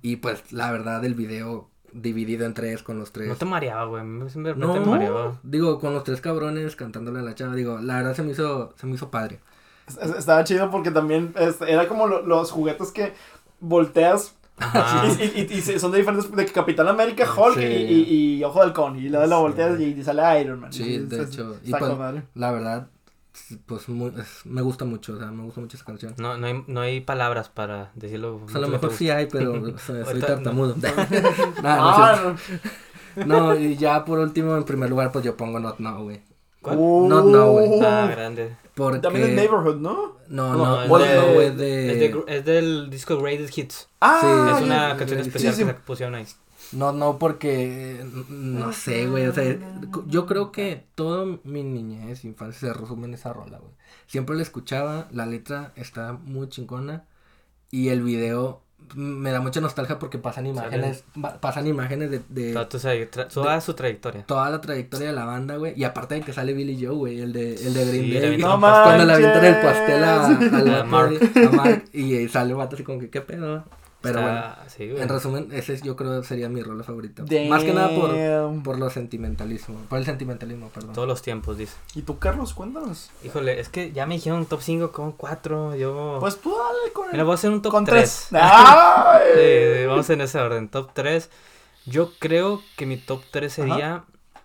[0.00, 1.70] Y pues, la verdad, el video
[2.00, 3.28] dividido en tres con los tres.
[3.28, 5.38] No te mareaba, güey, siempre No, me mareaba.
[5.42, 8.72] digo, con los tres cabrones cantándole a la chava, digo, la verdad se me hizo,
[8.76, 9.40] se me hizo padre.
[9.88, 11.34] Es- es- Estaba chido porque también
[11.66, 13.12] era como lo- los juguetes que
[13.60, 14.34] volteas
[15.18, 17.64] y, y- y- y se- son de diferentes de Capitán América, Hulk Sí.
[17.64, 18.96] y, y- y Ojo de Halcón.
[18.96, 19.42] Y luego lo Sí.
[19.42, 20.72] volteas y, y sale Iron Man.
[20.72, 22.88] Sí, Y de es- hecho, y pues, con la verdad,
[23.66, 26.14] pues muy- es- me gusta mucho, o sea, me gusta mucho esa canción.
[26.18, 28.40] No, no, hay, no hay palabras para decirlo.
[28.44, 30.74] O sea, a lo mejor sí hay, pero o sea, soy tartamudo.
[33.16, 36.20] No, es y ya por último, en primer lugar, pues yo pongo Not Now, güey.
[36.60, 36.76] ¿Cuál?
[36.78, 37.80] Uh, Not Now, güey.
[37.82, 38.56] Ah, grande.
[38.74, 38.98] Porque...
[38.98, 40.16] También el Neighborhood, ¿no?
[40.28, 41.92] No, No, no, es de- es de...
[41.92, 43.88] Es, de- es del disco Greatest Hits.
[44.02, 44.26] Ah, Sí,
[44.58, 45.66] es una canción especial sí, sí.
[45.66, 46.26] que se pusieron ahí.
[46.72, 49.56] No, no, porque no sé, güey, o sea,
[50.06, 53.72] yo creo que toda mi niñez, infancia se resume en esa rola, güey.
[54.06, 57.04] Siempre la escuchaba, la letra está muy chingona
[57.70, 58.62] y el video
[58.94, 62.68] me da mucha nostalgia porque pasan imágenes, va- pasan imágenes de, de Toda,
[63.28, 64.24] toda su trayectoria.
[64.26, 67.20] toda la trayectoria de la banda, güey, y aparte de que sale Billy Joe, güey,
[67.20, 70.68] el de, el de Green Sí, Day, No cuando le avientan el pastel a, al
[70.68, 71.08] A vato, Mark.
[71.34, 73.64] güey, a Mark, y sale el vato así como que, ¿qué pedo?
[74.06, 74.38] Pero bueno.
[74.38, 75.02] Está- sí, güey.
[75.02, 77.24] En resumen, ese es, yo creo sería mi rola favorita.
[77.48, 78.62] Más que nada por, Damn.
[78.62, 79.78] por lo sentimentalismo.
[79.88, 80.92] Por el sentimentalismo, perdón.
[80.94, 81.74] Todos los tiempos, dice.
[81.94, 82.54] ¿Y tú, Carlos?
[82.54, 83.10] Cuéntanos.
[83.24, 85.76] Híjole, es que ya me dijeron top 5 con 4.
[85.76, 86.18] Yo.
[86.20, 88.26] Pues tú dale con Mira, voy a hacer un top con 3.
[88.30, 88.40] tres.
[88.42, 89.86] ¡Ay!
[89.86, 90.68] vamos en ese orden.
[90.68, 91.28] Top 3.
[91.86, 94.04] Yo creo que mi top 3 sería.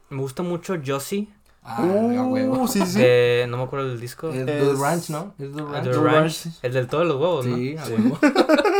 [0.10, 1.28] Me gusta mucho Josie.
[1.64, 1.84] Ah, a
[2.24, 2.64] huevo.
[2.64, 2.98] Uh, sí, sí.
[3.00, 4.30] De, no me acuerdo del disco.
[4.30, 5.34] Es Es- Dude Ranch, ¿no?
[5.38, 5.92] Es Dude Ah, Ranch.
[5.92, 6.48] The Ranch.
[6.64, 7.56] El del todo de los huevos, ¿no?
[7.56, 8.18] Sí, a huevo.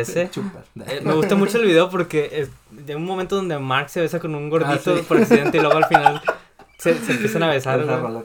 [0.00, 0.30] Ese.
[0.86, 4.20] Eh, me gusta mucho el video porque es de un momento donde Mark se besa
[4.20, 5.04] con un gordito Ah, sí.
[5.08, 6.20] por accidente y luego al final
[6.78, 8.22] se, se empiezan a besar, güey.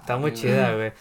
[0.00, 0.92] está muy chida, güey.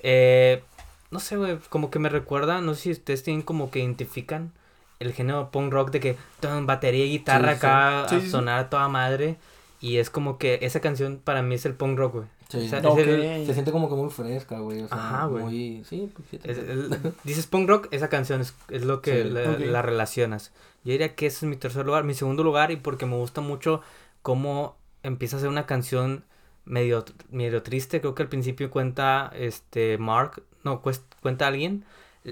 [0.00, 0.62] Eh,
[1.10, 4.52] no sé, güey, como que me recuerda, no sé si ustedes tienen como que identifican
[5.00, 6.16] el género punk rock de que
[6.62, 9.36] batería y guitarra Sí, acá Sí, a sonar a toda madre.
[9.80, 12.26] Y es como que esa canción para mí es el punk rock, güey.
[12.60, 12.66] Sí.
[12.66, 12.98] O sea, Ok.
[12.98, 14.82] es el- Se siente como que muy fresca, güey.
[14.82, 15.44] O sea, Ajá, güey.
[15.44, 15.84] Muy...
[15.84, 16.38] Sí, pues sí.
[16.42, 16.90] es- el-
[17.24, 19.28] dices punk rock, esa canción es, es lo que Sí,
[19.66, 20.52] la, relacionas.
[20.84, 22.04] Yo diría que ese es mi tercer lugar.
[22.04, 23.80] Mi segundo lugar, y porque me gusta mucho
[24.22, 26.24] cómo empieza a ser una canción
[26.64, 28.00] medio, medio triste.
[28.00, 31.84] Creo que al principio cuenta este Mark, no, cues- cuenta alguien,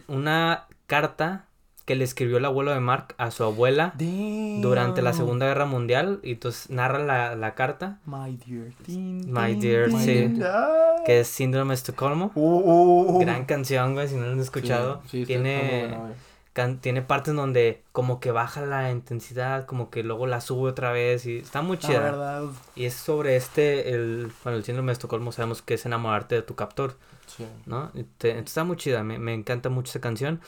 [0.09, 1.47] una carta
[1.85, 4.61] que le escribió el abuelo de Mark a su abuela Damn.
[4.63, 6.21] durante la Segunda Guerra Mundial.
[6.23, 8.73] Y entonces narra la, la carta, My dear.
[8.87, 9.99] Tin, My dear, tin,
[10.37, 10.41] sí.
[10.45, 10.95] Ah.
[11.05, 12.31] que es Síndrome de Estocolmo.
[12.35, 13.21] Uh, uh, uh.
[13.21, 15.03] Gran canción, güey, si no lo han escuchado.
[15.11, 15.81] Sí, sí, tiene...
[15.89, 16.13] buena, güey.
[16.53, 20.93] can- tiene partes donde como que baja la intensidad, como que luego la sube otra
[20.93, 21.99] vez y está muy La chida.
[22.01, 22.45] verdad.
[22.77, 26.43] y es sobre este, el, bueno, el síndrome de Estocolmo sabemos que es enamorarte de
[26.43, 27.47] tu captor, Sí.
[27.67, 27.91] ¿no?
[28.19, 30.41] Te- está muy chida, me, me encanta mucho esa canción.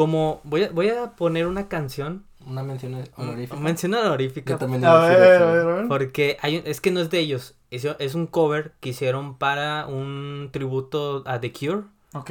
[0.00, 3.56] Como, voy a, voy a poner una canción, Una mención honorífica.
[3.60, 5.88] mención honorífica, Yo también A a ver, a ver, a ver.
[5.88, 9.36] porque hay, un- es que no es de ellos, es, es un cover que hicieron
[9.36, 11.82] para un tributo a The Cure,
[12.14, 12.30] Ok.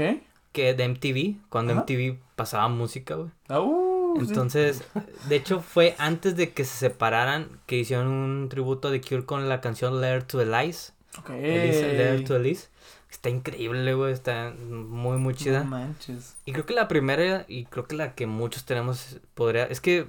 [0.52, 1.82] que de MTV, cuando Ajá.
[1.82, 3.30] MTV pasaba música, güey.
[3.50, 4.26] Ah, uh, sí.
[4.30, 4.84] Entonces,
[5.28, 9.48] de hecho fue antes de que se separaran que hicieron un tributo de Cure con
[9.48, 10.94] la canción Letter to the Lies.
[11.20, 11.30] Ok.
[11.32, 12.70] Elise, Letter to Elise.
[13.10, 14.14] Está increíble, güey.
[14.14, 15.60] Está muy, muy chida.
[15.64, 16.36] No manches.
[16.46, 19.66] Y creo que la primera, y creo que la que muchos tenemos, podría.
[19.66, 20.08] Es que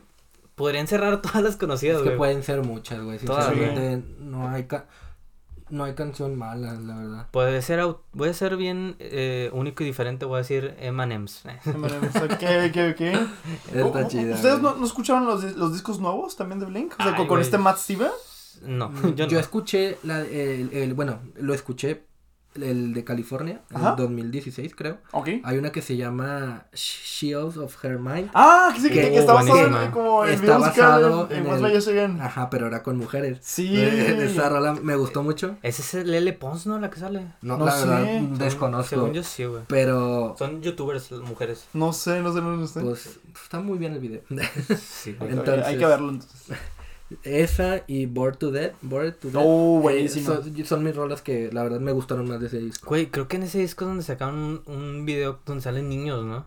[0.55, 2.19] podrían cerrar todas las conocidas, Es que güey.
[2.19, 3.19] pueden ser muchas, güey.
[3.19, 4.87] Sinceramente, no hay ca-
[5.71, 7.27] no hay canción mala, la verdad.
[7.31, 7.81] Puede ser,
[8.13, 11.43] voy a ser bien eh, único y diferente, voy a decir M&M's.
[11.65, 13.01] Ok, ok, ok.
[13.73, 14.35] Está chida.
[14.35, 14.63] ¿Ustedes güey.
[14.63, 16.93] no, no escucharon los, los discos nuevos también de Blink?
[16.95, 17.43] O sea, Ay, con, con güey.
[17.43, 18.11] este Matt Steven.
[18.63, 19.39] No, yo Yo, no.
[19.39, 22.03] escuché la, el, el- bueno, lo escuché
[22.55, 23.91] el de California, Ajá.
[23.91, 24.99] en 2016 creo.
[25.13, 25.29] Ok.
[25.45, 28.31] Hay una que se llama Shields of Her Mind.
[28.35, 31.37] Ah, que sí, que, Que- que está basado en, como el Está musical basado en,
[31.37, 32.21] en en Más el- Llegan.
[32.21, 33.39] Ajá, pero era con mujeres.
[33.43, 33.81] Sí.
[33.81, 35.57] Esa rola me gustó mucho.
[35.63, 36.79] Ese es el Lele Pons, ¿no?
[36.79, 37.27] La que sale.
[37.43, 37.87] No, No la sé.
[37.87, 38.89] verdad, Según- desconozco.
[38.97, 39.63] Según yo sí, güey.
[39.69, 41.67] Pero, Son youtubers, las mujeres.
[41.73, 42.81] No sé, no sé, no sé.
[42.81, 44.21] pues, está muy bien el video.
[44.79, 46.57] Sí, entonces- hay que verlo entonces.
[47.25, 48.75] Esa y Bored to Death.
[48.83, 49.43] Bored to Death.
[49.45, 50.27] Oh, eh, buenísimo.
[50.35, 52.89] son, son mis rolas que la verdad me gustaron más de ese disco.
[52.89, 56.25] Güey, creo que en ese disco es donde sacaron un, un video donde salen niños,
[56.25, 56.47] ¿no?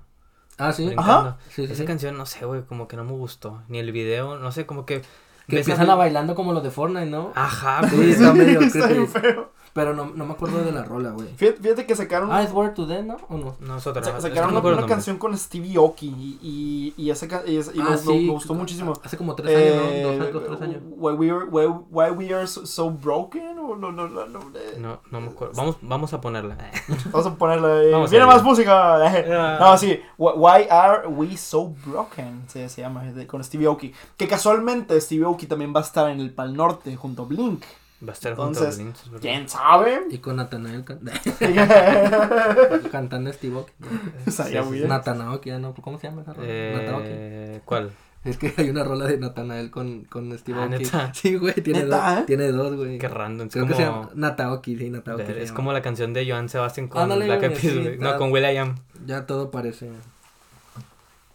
[0.57, 0.85] Ah, sí.
[0.85, 1.11] Brincando.
[1.11, 1.37] Ajá.
[1.49, 1.85] Sí, sí, Esa sí.
[1.85, 3.61] canción, no sé, güey, como que no me gustó.
[3.67, 5.01] Ni el video, no sé, como que...
[5.47, 7.33] Que empiezan a- a bailando como los de Fortnite, ¿no?
[7.35, 8.11] Ajá, Sí, güey.
[8.11, 9.07] está medio Está creepy.
[9.07, 9.51] feo.
[9.73, 11.27] Pero no, no me acuerdo de la rola, güey.
[11.35, 13.17] Fíjate, fíjate que sacaron, Ah, es Bored to Death, ¿no?
[13.27, 13.55] ¿O no?
[13.59, 14.03] No, es otra.
[14.03, 17.57] sa- es que sacaron no una, canción con Stevie Aoki y, y, y, esa, y,
[17.57, 18.93] esa- y Ah, sí, gustó muchísimo.
[19.03, 20.11] Hace como tres años, Eh, ¿no?
[20.11, 20.81] Dos, años, tres años.
[20.95, 24.39] Why we are, why, why we are so, so broken o no, no, no, no,
[24.53, 24.77] eh.
[24.77, 25.55] No, no me acuerdo.
[25.55, 26.55] Vamos, vamos a ponerla.
[27.11, 27.91] Vamos a ponerle.
[27.91, 28.97] Vamos a Viene más música.
[29.33, 29.57] Ah.
[29.59, 29.99] No, sí.
[30.19, 32.43] Wh- Why are we so broken?
[32.47, 33.91] Se, se llama con Stevie Aoki.
[34.17, 37.63] Que casualmente Stevie Aoki también va a estar en el Pal Norte junto a Blink.
[38.05, 39.21] Va a estar Entonces, junto a es verdad.
[39.21, 40.01] ¿Quién sabe?
[40.09, 40.99] Y con Nathanael can-
[42.91, 43.71] cantando Steve Aoki.
[44.63, 44.89] muy bien.
[44.89, 45.73] Natanaoki, ¿no?
[45.75, 46.47] ¿cómo se llama esa rola?
[46.47, 47.07] Nataoki.
[47.07, 47.91] Eh, ¿Cuál?
[48.25, 50.83] Es que hay una rola de Nathanael con, con Steve Ah, Aoki.
[50.85, 51.13] ¿neta?
[51.13, 52.23] Sí, güey, tiene, ¿Neta, dos, eh?
[52.27, 52.97] tiene dos, güey.
[52.97, 53.47] Qué random.
[53.47, 55.23] Es Creo como, que se llama Nataoki, sí, Nataoki.
[55.23, 55.53] es llama.
[55.55, 57.97] como la canción de Joan Sebastián con Ándale, Black güey, Eyed Peas, sí, güey.
[57.97, 58.75] No, está- con Will.i.am.
[59.05, 59.89] Ya todo parece.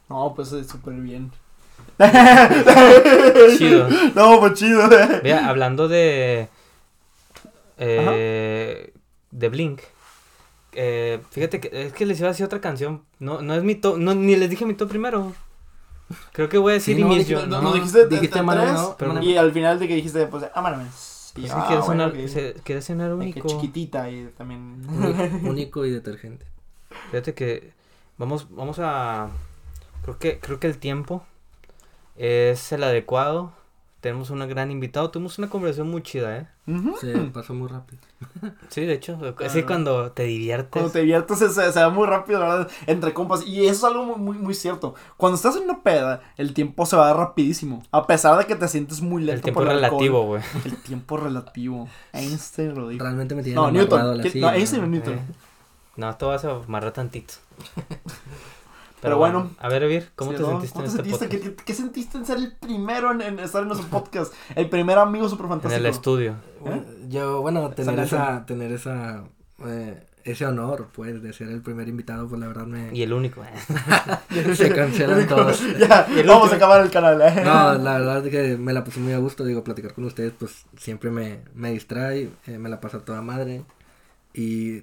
[0.09, 1.31] No, pues es súper bien.
[3.59, 3.89] Chido.
[4.15, 4.89] No, pues chido.
[5.23, 6.49] Vea, hablando de.
[7.79, 8.93] Eh,
[9.31, 9.81] de Blink.
[10.73, 13.03] Eh, fíjate que es que les iba a decir otra canción.
[13.19, 13.99] No, no es mi top.
[13.99, 15.33] No, ni les dije mi top primero.
[16.33, 17.63] Creo que voy a decir Sí, no, Yo, No, ¿no?
[17.63, 18.41] no, dijiste, dijiste.
[18.99, 20.85] Pero- Y al final de que dijiste, pues, ámame.
[21.37, 22.29] Y Pues ah, quiere bueno, sonar, ok.
[22.29, 23.47] se- quiere sonar único.
[23.49, 24.83] chiquitita y también.
[24.89, 26.47] Único, único y detergente.
[27.11, 27.73] Fíjate que
[28.17, 29.29] vamos, vamos a.
[30.03, 31.23] Creo que, creo que el tiempo
[32.17, 33.53] es el adecuado.
[34.01, 35.11] Tenemos un gran invitado.
[35.11, 36.47] Tuvimos una conversación muy chida, ¿eh?
[36.69, 36.97] Ujú.
[37.01, 38.01] Se pasó muy rápido.
[38.69, 39.19] Sí, de hecho.
[39.45, 39.67] Así Ah.
[39.67, 40.69] cuando te diviertes.
[40.71, 43.45] Cuando te diviertes se, se, muy rápido, la verdad, entre compas.
[43.45, 44.95] Y eso es algo muy, muy, muy cierto.
[45.17, 47.83] Cuando estás en una peda, el tiempo se va rapidísimo.
[47.91, 50.43] A pesar de que te sientes muy lento el tiempo por el relativo, güey.
[50.65, 51.89] El tiempo relativo.
[52.13, 53.03] Einstein lo dijo.
[53.03, 54.01] Realmente me tiene No, Newton.
[54.01, 54.93] a la ¿Qué- silla, no, Einstein o ¿no?
[54.93, 55.15] Newton.
[55.15, 55.21] Eh,
[55.97, 57.35] No, esto vas a amarrar tantito.
[59.01, 59.51] Pero bueno.
[59.59, 60.49] A ver, Evir, ¿cómo Sí, te ¿no?
[60.51, 61.27] sentiste ¿Cómo en te este sentiste?
[61.27, 61.45] podcast?
[61.49, 64.33] ¿Qué, qué, qué sentiste en ser el primero en, en estar en nuestro podcast?
[64.55, 65.81] El primer amigo super En fantástico.
[65.81, 66.35] el estudio.
[66.67, 66.83] ¿Eh?
[67.09, 69.25] Yo, bueno, tener Esa tener esa,
[69.67, 72.95] eh, ese honor, pues, de ser el primer invitado, pues, la verdad me...
[72.95, 73.43] Y el único.
[73.45, 74.55] eh.
[74.55, 75.63] Se cancelan todos.
[75.79, 77.21] ya, vamos a acabar el canal.
[77.23, 77.43] ¿eh?
[77.45, 80.33] No, la verdad es que me la puse muy a gusto, digo, platicar con ustedes,
[80.39, 83.63] pues, siempre me, me distrae, eh, me la pasa toda madre.
[84.35, 84.83] Y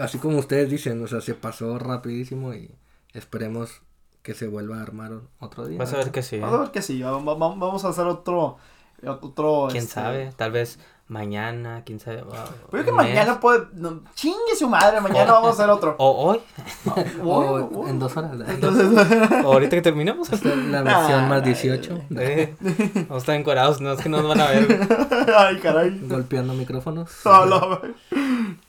[0.00, 2.70] así como ustedes dicen, o sea, se pasó rapidísimo y
[3.14, 3.82] esperemos
[4.22, 5.78] que se vuelva a armar otro día.
[5.78, 6.38] Vas a ver que sí.
[6.38, 7.00] Vamos a ver que sí.
[7.02, 8.58] va- va- va- Vamos a hacer otro.
[9.06, 10.32] otro ¿Quién este, sabe?
[10.36, 12.22] Tal vez mañana, quién sabe.
[12.22, 12.34] wow,
[12.70, 13.08] Pero yo que mes.
[13.08, 13.66] mañana puede.
[13.72, 15.96] No, chingue su madre, mañana vamos a hacer otro.
[15.98, 16.40] O hoy.
[17.20, 17.88] O Wow, wow.
[17.88, 18.32] en dos horas.
[19.44, 20.30] O ahorita que terminamos.
[20.44, 21.98] La versión más Ah, 18.
[22.16, 24.88] Eh, Vamos a estar encuerados, no es que no nos van a ver.
[25.36, 25.98] Ay, caray.
[26.06, 27.10] Golpeando micrófonos.
[27.24, 27.80] No,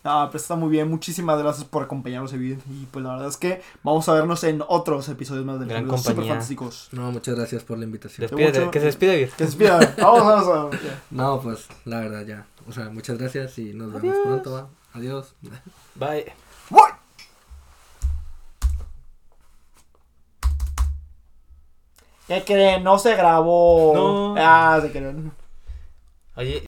[0.04, 0.90] no, no, pero está muy bien.
[0.90, 2.58] Muchísimas gracias por acompañarnos, Evid.
[2.70, 5.86] Y pues la verdad es que vamos a vernos en otros episodios más de Gran
[5.86, 6.16] Los compañía.
[6.16, 6.90] Super Fantásticos.
[6.92, 8.28] No, muchas gracias por la invitación.
[8.28, 8.72] Despídete, mucho.
[8.72, 9.30] que se despida, Evir.
[9.30, 9.96] Que se despida.
[10.00, 10.76] Vamos, vamos, vamos.
[11.12, 12.46] No, pues la verdad ya.
[12.68, 14.52] O sea, muchas gracias y nos vemos pronto.
[14.54, 14.68] ¿va?
[14.94, 15.36] Adiós.
[15.96, 16.34] Bye.
[16.70, 16.90] Voy.
[22.28, 22.84] ¿Qué creen?
[22.84, 23.94] No se grabó.
[23.94, 24.36] No.
[24.38, 25.32] Ah, se creen.
[26.36, 26.60] Oye,